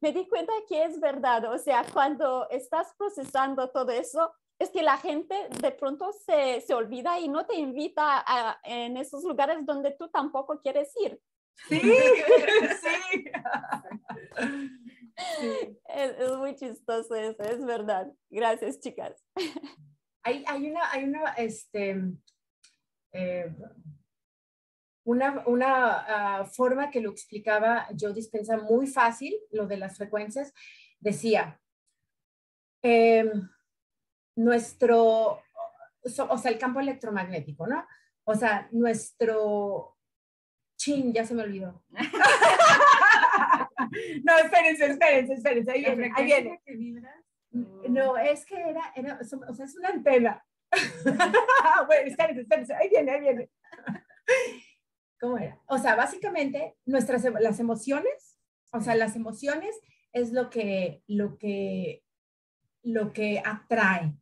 [0.01, 1.53] me di cuenta que es verdad.
[1.53, 6.75] O sea, cuando estás procesando todo eso, es que la gente de pronto se, se
[6.75, 11.21] olvida y no te invita a, en esos lugares donde tú tampoco quieres ir.
[11.69, 11.81] Sí,
[12.83, 13.31] sí.
[15.89, 18.13] Es, muy chistoso eso, es verdad.
[18.31, 19.25] Gracias, chicas.
[20.23, 22.03] Hay, hay una, hay una, este,
[23.13, 23.55] eh,
[25.05, 30.53] una, una ah, forma que lo explicaba yo dispensa muy fácil, lo de las frecuencias.
[30.99, 31.61] Decía,
[32.83, 33.49] em,
[34.37, 35.41] nuestro,
[36.03, 37.87] o sea, el campo electromagnético, ¿no?
[38.25, 39.97] O sea, nuestro,
[40.77, 41.85] chin, ya se me olvidó.
[44.25, 46.61] no, espérense, espérense, espérense, ahí viene, ahí viene.
[47.89, 49.19] No, es que era, era,
[49.49, 50.45] o sea, es una antena.
[51.87, 53.51] bueno, espérense, espérense, ahí viene, ahí viene.
[55.21, 55.59] ¿Cómo era?
[55.67, 58.39] O sea, básicamente, nuestras, las emociones,
[58.73, 59.75] o sea, las emociones
[60.13, 62.03] es lo que, lo que,
[62.83, 64.15] lo que atrae.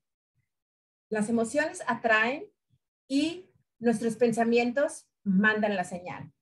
[1.08, 2.46] Las emociones atraen
[3.08, 6.32] y nuestros pensamientos mandan la señal.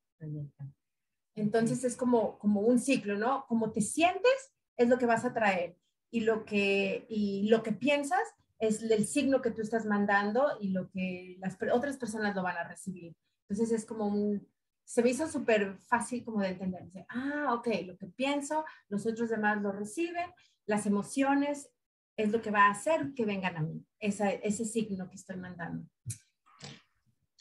[1.35, 3.47] Entonces es como, como un ciclo, ¿no?
[3.49, 5.77] Como te sientes es lo que vas a traer
[6.11, 8.23] y lo que, y lo que piensas
[8.59, 12.57] es el signo que tú estás mandando y lo que las otras personas lo van
[12.57, 13.17] a recibir.
[13.49, 14.47] Entonces es como un,
[14.85, 16.87] se me hizo súper fácil como de entender.
[17.09, 20.31] ah, ok, lo que pienso, los otros demás lo reciben,
[20.67, 21.71] las emociones
[22.17, 25.89] es lo que va a hacer que vengan a mí, ese signo que estoy mandando.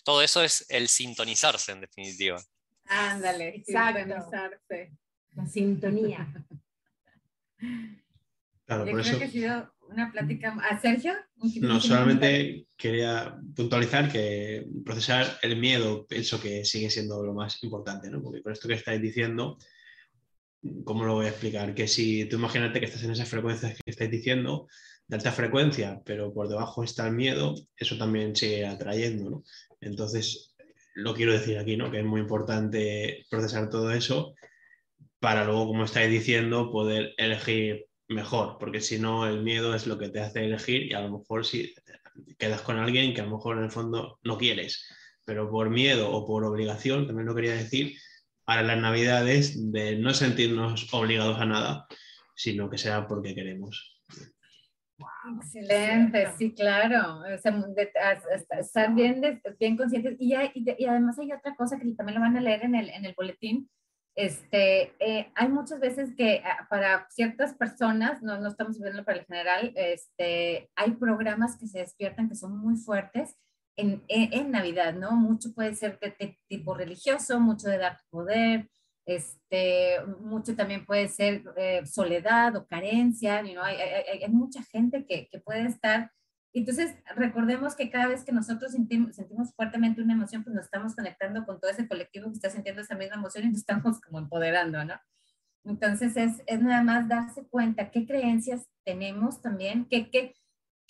[0.04, 2.42] Todo eso es el sintonizarse, en definitiva.
[2.92, 4.92] Ándale, sintonizarse.
[5.34, 6.28] La sintonía.
[8.66, 9.18] Claro, Yo por creo eso.
[9.18, 10.58] que ha sido una plática.
[10.70, 11.14] ¿A Sergio?
[11.62, 18.10] No, solamente quería puntualizar que procesar el miedo pienso que sigue siendo lo más importante,
[18.10, 18.22] ¿no?
[18.22, 19.58] Porque con esto que estáis diciendo,
[20.84, 21.74] ¿cómo lo voy a explicar?
[21.74, 24.68] Que si tú imagínate que estás en esas frecuencias que estáis diciendo,
[25.08, 29.44] de alta frecuencia, pero por debajo está el miedo, eso también sigue atrayendo, ¿no?
[29.82, 30.51] Entonces,
[30.94, 31.92] lo quiero decir aquí, ¿no?
[31.92, 34.34] Que es muy importante procesar todo eso
[35.20, 39.98] para luego, como estáis diciendo, poder elegir mejor, porque si no, el miedo es lo
[39.98, 41.74] que te hace elegir y a lo mejor si
[42.38, 44.86] quedas con alguien que a lo mejor en el fondo no quieres,
[45.26, 47.96] pero por miedo o por obligación, también lo quería decir,
[48.44, 51.88] para las navidades de no sentirnos obligados a nada,
[52.36, 54.02] sino que sea porque queremos.
[55.38, 57.20] Excelente, sí, claro.
[57.20, 57.91] O sea, de,
[58.60, 60.16] estar bien, bien conscientes.
[60.20, 62.89] Y, hay, y, además hay otra cosa que también lo van a leer en el,
[62.89, 63.70] en el boletín.
[64.16, 69.20] Este, eh, hay muchas veces que ah, para ciertas personas, no, no estamos viendo para
[69.20, 73.38] el general, este, hay programas que se despiertan que son muy fuertes
[73.78, 75.12] en, en, en Navidad, ¿no?
[75.12, 78.70] Mucho puede ser de, de, tipo religioso, mucho de dar poder,
[79.16, 83.64] este, mucho también puede ser eh, soledad o carencia, ¿no?
[83.64, 86.12] hay, hay, hay, mucha gente que, que, puede estar.
[86.53, 90.95] Entonces, recordemos que cada vez que nosotros sentimos, sentimos, fuertemente una emoción, pues nos estamos
[90.95, 94.20] conectando con todo ese colectivo que está sintiendo esa misma emoción y nos estamos como
[94.20, 94.95] empoderando, ¿no?
[95.64, 100.34] Entonces, es, es nada más darse cuenta qué creencias tenemos también, que, que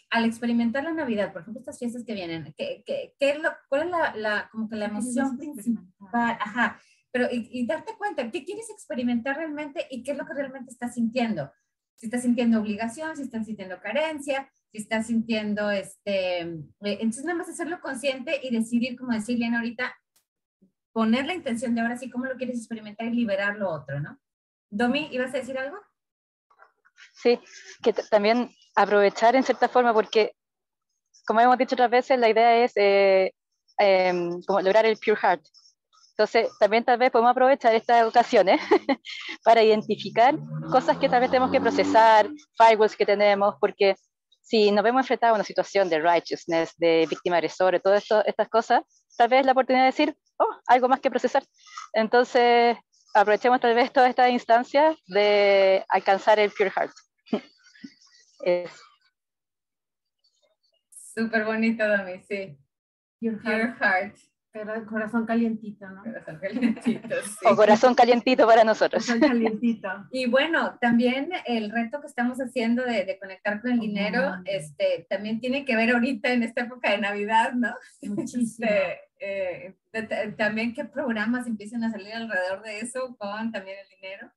[0.09, 3.49] al experimentar la Navidad, por ejemplo, estas fiestas que vienen, ¿qué, qué, qué es lo,
[3.69, 5.77] ¿cuál es la, la, como que la emoción principal?
[6.13, 6.79] Ajá,
[7.11, 10.71] pero y, y, darte cuenta qué quieres experimentar realmente y qué es lo que realmente
[10.71, 11.51] estás sintiendo.
[11.95, 16.39] Si estás sintiendo obligación, si estás sintiendo carencia, si estás sintiendo, este,
[16.79, 19.93] entonces nada más hacerlo consciente y decidir, como decía Liana ahorita,
[20.93, 24.17] poner la intención de ahora sí cómo lo quieres experimentar y liberar lo otro, ¿no?
[24.69, 25.77] Domi, ¿ibas a decir algo?
[27.13, 27.39] Sí,
[27.83, 30.33] que también aprovechar en cierta forma, porque
[31.25, 33.33] como hemos dicho otras veces, la idea es eh,
[33.79, 35.43] eh, como lograr el pure heart,
[36.11, 38.61] entonces, también tal vez podemos aprovechar estas ocasiones
[39.43, 40.37] para identificar
[40.69, 43.95] cosas que tal vez tenemos que procesar, firewalls que tenemos, porque
[44.41, 48.83] si nos vemos enfrentados a una situación de righteousness, de víctima agresor, todas estas cosas,
[49.17, 51.43] tal vez la oportunidad de decir, oh, algo más que procesar.
[51.93, 52.77] Entonces,
[53.13, 56.93] aprovechemos tal vez todas estas instancias de alcanzar el Pure Heart.
[58.45, 58.71] es.
[61.15, 62.57] Súper bonito, Dami, sí.
[63.19, 63.43] Pure Heart.
[63.43, 64.30] Pure heart.
[64.53, 66.03] Pero corazón calientito, ¿no?
[66.03, 67.45] Corazón calientito, sí.
[67.45, 69.05] O corazón calientito para nosotros.
[69.05, 69.87] Corazón calientito.
[70.11, 74.41] y bueno, también el reto que estamos haciendo de, de conectar con el dinero, oh,
[74.45, 77.73] este, también tiene que ver ahorita en esta época de Navidad, ¿no?
[78.01, 78.67] Muchísimo.
[78.67, 83.77] Este, eh, de, de, también qué programas empiezan a salir alrededor de eso con también
[83.79, 84.31] el dinero.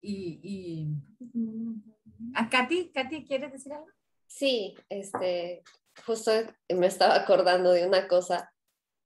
[0.00, 2.32] Y, y...
[2.34, 2.92] ¿A Katy?
[2.94, 3.88] Katy, ¿quieres decir algo?
[4.28, 5.64] Sí, este,
[6.06, 6.30] justo
[6.68, 8.52] me estaba acordando de una cosa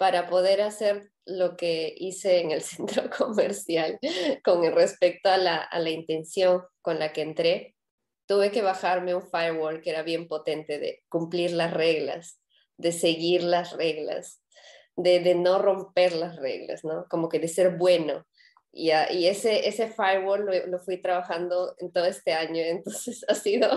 [0.03, 4.01] para poder hacer lo que hice en el centro comercial
[4.43, 7.77] con respecto a la, a la, intención con la que entré,
[8.27, 12.41] tuve que bajarme un firewall que era bien potente de cumplir las reglas,
[12.79, 14.43] de seguir las reglas,
[14.97, 17.07] de, de no romper las reglas, ¿no?
[17.09, 18.27] Como que de ser bueno.
[18.73, 23.37] Y, y ese, ese firewall lo, lo, fui trabajando en todo este año, entonces ha
[23.37, 23.71] sido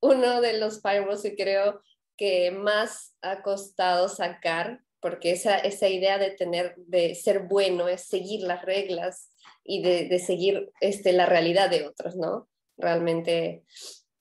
[0.00, 1.80] uno de los firewalls que creo
[2.18, 8.02] que más ha costado sacar porque esa, esa idea de tener, de ser bueno es
[8.02, 9.30] seguir las reglas
[9.64, 12.48] y de, de seguir este, la realidad de otros, ¿no?
[12.76, 13.64] Realmente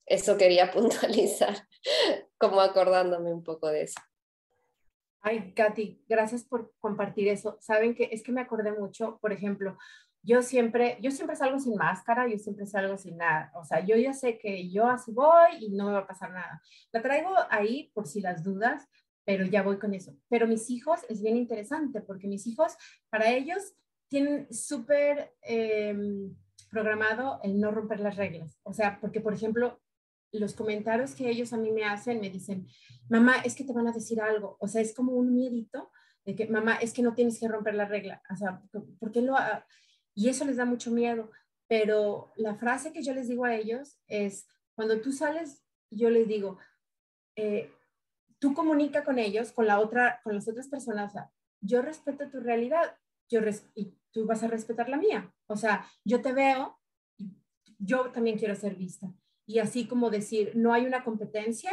[0.05, 1.67] eso quería puntualizar,
[2.37, 4.01] como acordándome un poco de eso.
[5.21, 7.57] Ay, Katy, gracias por compartir eso.
[7.59, 9.75] Saben que es que me acordé mucho, por ejemplo,
[10.21, 13.51] yo siempre, yo siempre salgo sin máscara, yo siempre salgo sin nada.
[13.55, 16.31] O sea, yo ya sé que yo así voy y no me va a pasar
[16.31, 16.61] nada.
[16.91, 18.87] La traigo ahí por si las dudas,
[19.25, 20.15] pero ya voy con eso.
[20.29, 22.77] Pero mis hijos es bien interesante porque mis hijos,
[23.09, 23.73] para ellos,
[24.07, 25.95] tienen súper eh,
[26.69, 28.59] programado el no romper las reglas.
[28.63, 29.81] O sea, porque, por ejemplo,
[30.31, 32.67] los comentarios que ellos a mí me hacen, me dicen,
[33.09, 34.57] mamá, es que te van a decir algo.
[34.59, 35.91] O sea, es como un miedito
[36.23, 38.21] de que, mamá, es que no tienes que romper la regla.
[38.31, 38.61] O sea,
[38.99, 39.35] ¿por qué lo...?
[39.35, 39.65] Ha?
[40.13, 41.31] Y eso les da mucho miedo.
[41.67, 46.27] Pero la frase que yo les digo a ellos es, cuando tú sales, yo les
[46.27, 46.59] digo,
[47.35, 47.71] eh,
[48.39, 51.13] tú comunica con ellos, con la otra, con las otras personas,
[51.61, 52.97] yo respeto tu realidad,
[53.29, 53.41] yo
[53.73, 55.33] y tú vas a respetar la mía.
[55.47, 56.79] O sea, yo te veo,
[57.79, 59.11] yo también quiero ser vista.
[59.47, 61.71] Y así como decir, no hay una competencia,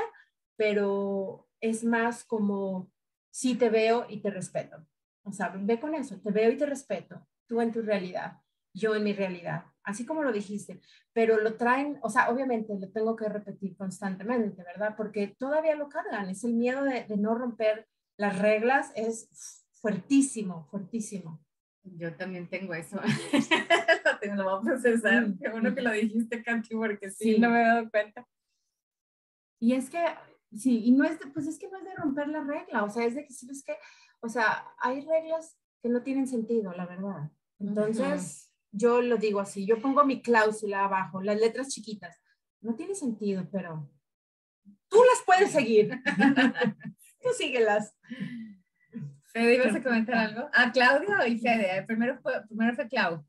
[0.57, 2.91] pero es más como,
[3.31, 4.85] sí te veo y te respeto.
[5.25, 8.41] O sea, ve con eso, te veo y te respeto, tú en tu realidad,
[8.75, 10.81] yo en mi realidad, así como lo dijiste,
[11.13, 14.95] pero lo traen, o sea, obviamente lo tengo que repetir constantemente, ¿verdad?
[14.97, 21.45] Porque todavía lo cargan, es el miedo de, no romper las reglas, es fuertísimo, fuertísimo.
[21.85, 22.97] Yo también tengo eso.
[24.05, 25.27] lo, tengo, lo voy a procesar.
[25.37, 28.27] Qué bueno que lo dijiste, Kanki, porque sí, no me he dado cuenta.
[29.59, 30.05] Y es que,
[30.57, 32.91] sí, y no es, de, pues es que no es de romper la regla, o
[32.91, 33.75] sea, es de que, ¿sabes que
[34.21, 37.31] O sea, hay reglas que no tienen sentido, la verdad.
[37.59, 42.19] Entonces, yo lo digo así, yo pongo mi cláusula abajo, las letras chiquitas.
[42.61, 43.89] No tiene sentido, pero
[44.89, 45.91] tú las puedes seguir.
[47.23, 47.95] tú síguelas.
[49.27, 50.49] Fede, ¿ibas a comentar algo?
[50.53, 51.83] Ah, Claudio y Fede.
[51.85, 53.25] Primero fue, primero fue Clau.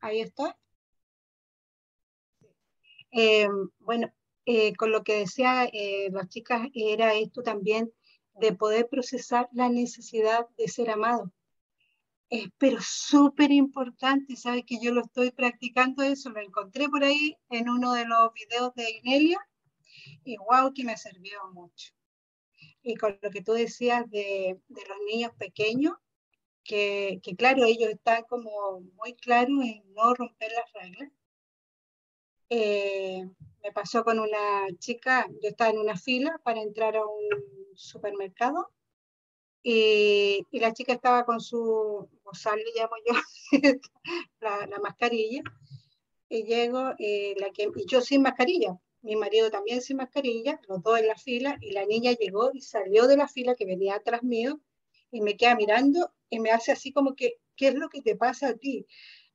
[0.00, 0.56] Ahí está.
[3.12, 3.48] Eh,
[3.78, 4.12] bueno,
[4.44, 7.92] eh, con lo que decía eh, las chicas, era esto también
[8.34, 11.32] de poder procesar la necesidad de ser amado.
[12.58, 17.68] Pero súper importante, sabes que yo lo estoy practicando eso, lo encontré por ahí en
[17.68, 19.38] uno de los videos de Inelia
[20.24, 21.96] y wow que me sirvió mucho
[22.86, 25.94] y con lo que tú decías de, los niños pequeños,
[26.62, 31.10] que, claro, ellos están como muy claros en no romper las reglas.
[32.48, 33.28] Eh,
[33.62, 37.28] me pasó con una chica, yo estaba en una fila para entrar a un
[37.74, 38.70] supermercado
[39.64, 43.14] y, la chica estaba con su bozal, le llamo yo,
[44.40, 45.42] la, mascarilla,
[46.28, 50.82] y llego, eh, la que, y yo sin mascarilla, mi marido también sin mascarilla, los
[50.82, 53.94] dos en la fila, y la niña llegó y salió de la fila que venía
[53.94, 54.60] atrás mío
[55.12, 58.16] y me queda mirando y me hace así como que, ¿qué es lo que te
[58.16, 58.86] pasa a ti?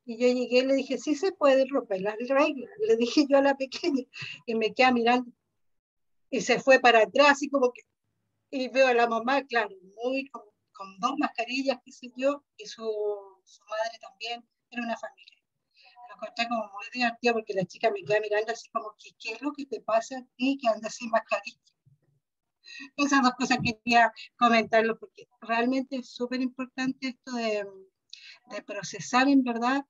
[0.03, 3.37] Y yo llegué y le dije, sí se puede romper las reglas, le dije yo
[3.37, 4.03] a la pequeña,
[4.45, 5.31] y me queda mirando.
[6.29, 7.81] Y se fue para atrás y como que,
[8.49, 10.43] y veo a la mamá, claro, muy con,
[10.81, 12.81] con dos mascarillas, qué sé yo, y su,
[13.43, 15.41] su madre también, era una familia
[16.15, 19.41] encontré como muy divertido porque la chica me queda mirando así como, ¿qué, qué es
[19.41, 21.59] lo que te pasa a ti que andas sin mascarilla?
[22.95, 27.65] Esas dos cosas quería comentarlo porque realmente es súper importante esto de,
[28.51, 29.83] de, procesar en verdad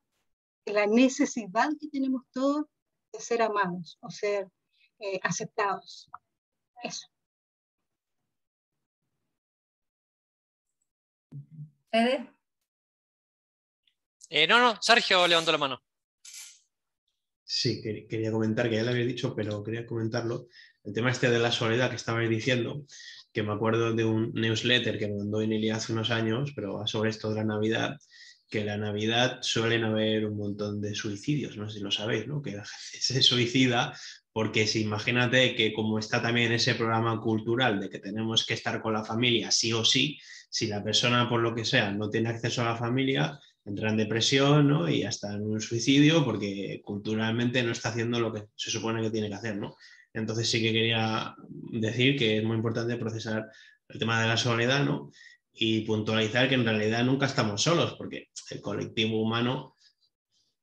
[0.65, 2.65] la necesidad que tenemos todos
[3.11, 4.49] de ser amados o ser
[4.99, 6.09] eh, aceptados.
[6.83, 7.07] Eso.
[11.91, 12.25] Eh,
[14.47, 15.81] no, no, Sergio levantó la mano.
[17.43, 20.47] Sí, quería comentar, que ya lo había dicho, pero quería comentarlo.
[20.83, 22.85] El tema este de la soledad que estabais diciendo,
[23.33, 26.87] que me acuerdo de un newsletter que me mandó Inili hace unos años, pero va
[26.87, 27.97] sobre esto de la Navidad,
[28.49, 32.41] que la Navidad suelen haber un montón de suicidios, no sé si lo sabéis, ¿no?
[32.41, 33.93] Que la gente se suicida
[34.33, 38.81] porque si imagínate que como está también ese programa cultural de que tenemos que estar
[38.81, 40.17] con la familia sí o sí,
[40.51, 43.97] si la persona por lo que sea no tiene acceso a la familia, entra en
[43.97, 44.89] depresión ¿no?
[44.89, 49.09] y hasta en un suicidio porque culturalmente no está haciendo lo que se supone que
[49.09, 49.55] tiene que hacer.
[49.55, 49.77] ¿no?
[50.13, 51.33] Entonces sí que quería
[51.71, 53.49] decir que es muy importante procesar
[53.87, 55.09] el tema de la soledad ¿no?
[55.53, 59.77] y puntualizar que en realidad nunca estamos solos porque el colectivo humano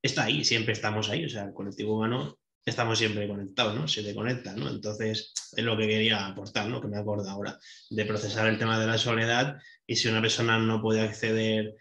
[0.03, 2.38] está ahí, siempre estamos ahí, o sea, el colectivo humano
[2.69, 3.87] estamos siempre conectados, ¿no?
[3.87, 4.69] Se te conecta, ¿no?
[4.69, 6.81] Entonces, es lo que quería aportar, ¿no?
[6.81, 7.57] Que me acuerdo ahora,
[7.89, 11.75] de procesar el tema de la soledad y si una persona no puede acceder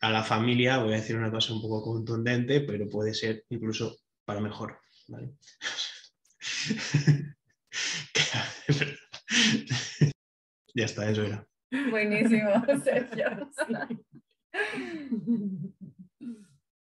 [0.00, 3.96] a la familia, voy a decir una cosa un poco contundente, pero puede ser incluso
[4.24, 4.80] para mejor.
[10.74, 11.46] ya está, eso era.
[11.90, 12.50] Buenísimo,
[12.84, 13.50] Sergio.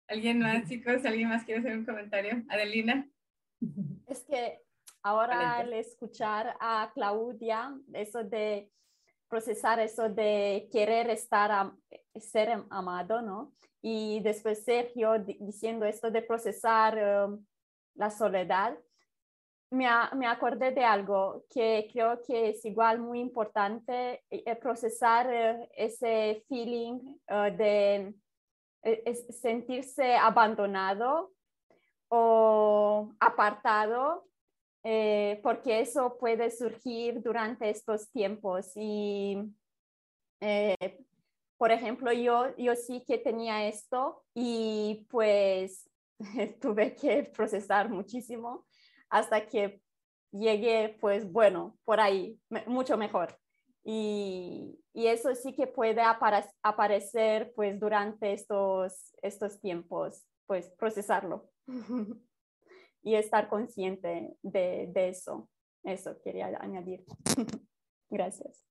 [0.09, 1.05] ¿Alguien más, chicos?
[1.05, 2.43] ¿Alguien más quiere hacer un comentario?
[2.49, 3.09] Adelina.
[4.06, 4.62] Es que
[5.02, 8.70] ahora al escuchar a Claudia, eso de
[9.28, 11.72] procesar eso de querer estar,
[12.16, 13.52] ser amado, ¿no?
[13.80, 17.46] Y después Sergio diciendo esto de procesar um,
[17.94, 18.76] la soledad,
[19.70, 19.86] me,
[20.16, 26.44] me, acordé de algo que creo que es igual muy importante, eh, procesar eh, ese
[26.48, 26.94] feeling
[27.30, 28.12] uh, de
[28.82, 31.30] eh, sentirse abandonado
[32.11, 34.26] o apartado
[34.82, 38.72] eh, porque eso puede surgir durante estos tiempos.
[38.76, 39.38] Y,
[40.40, 41.04] eh,
[41.58, 45.88] por ejemplo, yo, yo sí que tenía esto y pues
[46.61, 48.66] tuve que procesar muchísimo
[49.11, 49.82] hasta que
[50.32, 53.36] llegué, pues bueno, por ahí, mucho mejor.
[53.82, 56.02] Y, y, eso sí que puede
[56.62, 61.50] aparecer pues durante estos, estos tiempos, pues procesarlo
[63.03, 65.49] y estar consciente de, de eso.
[65.85, 67.05] Eso quería añadir.
[68.11, 68.66] Gracias.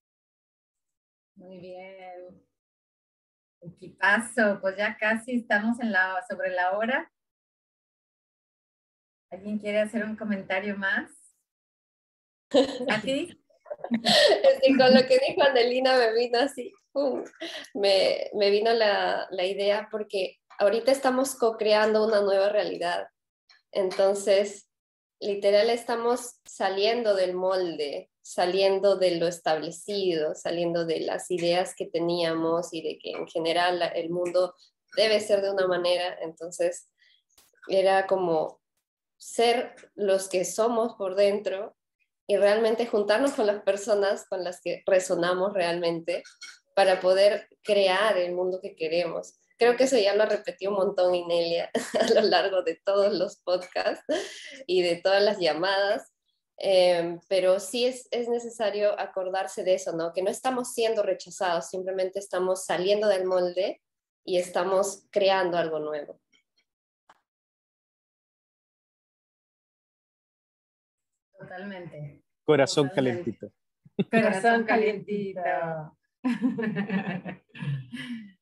[1.35, 2.45] Muy bien.
[3.79, 4.59] ¿Qué pasó?
[4.61, 7.11] Pues ya casi estamos en la, sobre la hora.
[9.31, 11.11] ¿Alguien quiere hacer un comentario más?
[12.89, 13.39] ¿A ti?
[14.61, 16.73] Sí, con lo que dijo Angelina me vino así,
[17.73, 23.07] me, me, vino la, la idea porque ahorita estamos co-creando una nueva realidad.
[23.71, 24.69] Entonces,
[25.19, 32.73] literal estamos saliendo del molde, saliendo de lo establecido, saliendo de las ideas que teníamos
[32.73, 34.53] y de que en general el mundo
[34.95, 36.17] debe ser de una manera.
[36.21, 36.89] Entonces,
[37.67, 38.61] era como
[39.17, 41.75] ser los que somos por dentro
[42.27, 46.23] y realmente juntarnos con las personas con las que resonamos realmente
[46.75, 49.39] para poder crear el mundo que queremos.
[49.59, 53.41] Creo que eso ya lo repetí un montón Inelia a lo largo de todos los
[53.41, 54.05] podcasts
[54.65, 56.13] y de todas las llamadas,
[56.57, 60.13] em, pero sí es, es necesario acordarse de eso, ¿no?
[60.13, 63.81] Que no estamos siendo rechazados, simplemente estamos saliendo del molde
[64.23, 66.21] y estamos creando algo nuevo.
[71.37, 72.23] Totalmente.
[72.45, 73.51] Corazón calentito.
[74.09, 75.41] Corazón calientito.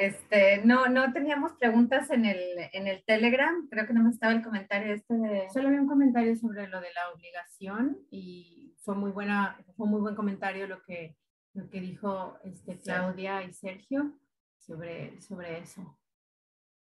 [0.00, 2.38] Este, no, no teníamos preguntas en el,
[2.72, 5.50] en el Telegram, creo que no me estaba el comentario este de...
[5.50, 10.00] Solo había un comentario sobre lo de la obligación y fue muy buena, fue muy
[10.00, 11.18] buen comentario lo que,
[11.52, 14.18] lo que dijo este, Claudia y Sergio
[14.56, 15.98] sobre, sobre eso.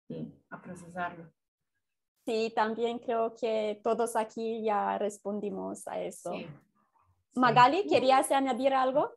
[0.06, 1.32] Sí, a procesarlo.
[2.26, 6.32] Sí, también creo que todos aquí ya respondimos a eso.
[7.34, 9.10] Magali, ¿querías añadir algo?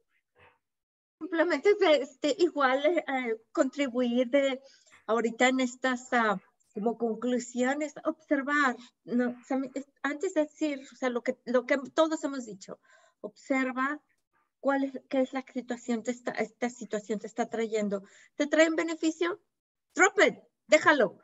[1.19, 4.61] Simplemente este, igual eh, contribuir de
[5.05, 6.39] ahorita en estas uh,
[6.73, 9.35] como conclusiones, observar, no,
[10.01, 12.79] antes de decir, o sea, lo que, lo que todos hemos dicho,
[13.21, 14.01] observa
[14.59, 18.03] cuál es, qué es la situación, te está, esta situación te está trayendo.
[18.35, 19.41] ¿Te trae un beneficio?
[19.93, 21.19] Drop it, déjalo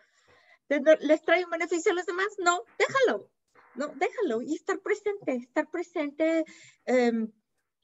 [0.67, 2.27] ¿Les trae un beneficio a los demás?
[2.39, 3.29] No, déjalo.
[3.75, 6.45] No, déjalo y estar presente, estar presente
[6.85, 7.31] em,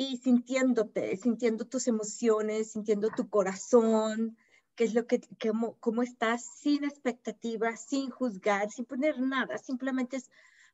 [0.02, 4.36] y sintiéndote, sintiendo tus emociones, sintiendo tu corazón,
[4.76, 10.18] qué es lo que, cómo, cómo estás, sin expectativas, sin juzgar, sin poner nada, simplemente
[10.18, 10.32] es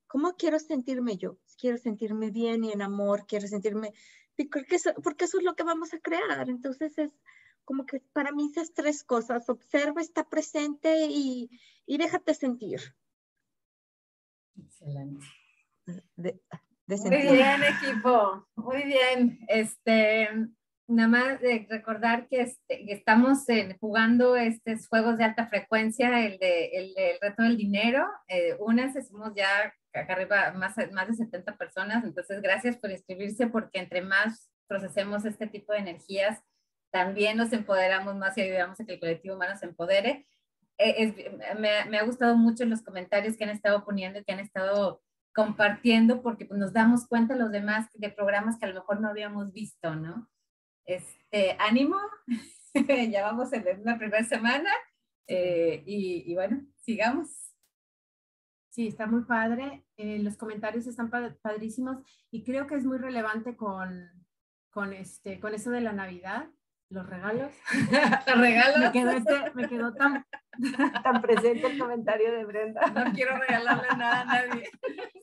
[0.07, 3.91] cómo quiero sentirme yo, quiero sentirme bien y en amor, quiero sentirme,
[4.49, 7.11] porque eso, porque eso es lo que vamos a crear, entonces es
[7.65, 11.49] como que para mí esas tres cosas, observa, está presente y,
[11.85, 12.79] y déjate sentir.
[14.55, 15.25] Excelente.
[16.87, 18.47] Muy bien, equipo.
[18.55, 19.39] Muy bien.
[19.49, 20.29] Este,
[20.87, 23.39] nada más de recordar que, este, estamos
[23.79, 28.07] jugando estos juegos de alta frecuencia, el, de, el, reto del dinero.
[28.29, 33.47] Eh, unas somos ya acá arriba más, más de 70 personas, entonces gracias por inscribirse
[33.47, 36.39] porque entre más procesemos este tipo de energías,
[36.91, 40.27] también nos empoderamos más y ayudamos a que el colectivo humano se empodere.
[40.77, 45.01] Eh, me, ha gustado mucho los comentarios que han estado poniendo y que han estado
[45.37, 49.07] compartiendo porque pues, nos damos cuenta los demás de programas que a lo mejor no
[49.07, 50.27] habíamos visto, ¿no?
[50.83, 51.97] Este, ánimo,
[53.11, 54.71] ya vamos en la primera semana
[55.27, 57.53] eh, y, bueno, sigamos.
[58.71, 59.85] Sí, está muy padre.
[59.97, 61.97] Eh, los comentarios están padrísimos
[62.31, 64.09] y creo que es muy relevante con,
[64.71, 66.49] con, este, con eso de la Navidad,
[66.89, 67.51] los regalos.
[68.27, 68.79] los regalos.
[68.79, 70.25] Me quedó, este, me quedó tan,
[71.03, 72.81] tan presente el comentario de Brenda.
[72.87, 74.69] No quiero regalarle nada a nadie.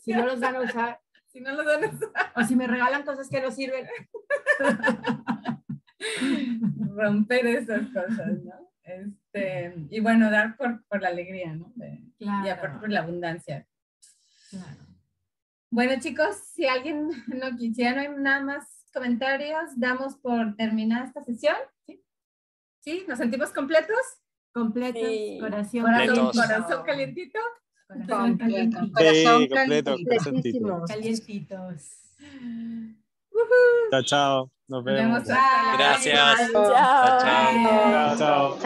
[0.01, 1.01] Si no los van a usar.
[1.27, 2.11] Si no los van a usar.
[2.37, 3.87] O si me regalan cosas que no sirven.
[6.97, 8.71] Romper esas cosas, ¿no?
[8.83, 11.73] Este, y bueno, dar por, por la alegría, ¿no?
[12.19, 12.47] claro.
[12.47, 13.67] Y aparte por la abundancia.
[14.51, 14.85] Claro.
[15.71, 21.23] Bueno, chicos, si alguien no quisiera, no hay nada más comentarios, damos por terminada esta
[21.23, 21.57] sesión.
[21.87, 22.03] ¿Sí?
[22.81, 23.05] ¿Sí?
[23.09, 23.99] ¿Nos sentimos completos?
[24.53, 25.03] Completos,
[25.41, 27.41] corazón, corazón, corazón calientito.
[27.89, 29.01] Corazón calientito.
[29.01, 29.97] Sí, completo,
[30.87, 32.05] calientitos.
[33.91, 34.51] Chao, chao.
[34.69, 35.25] Nos vemos.
[35.25, 36.53] Gracias.
[36.53, 37.21] Chao.
[37.21, 38.17] chao.
[38.17, 38.59] chao.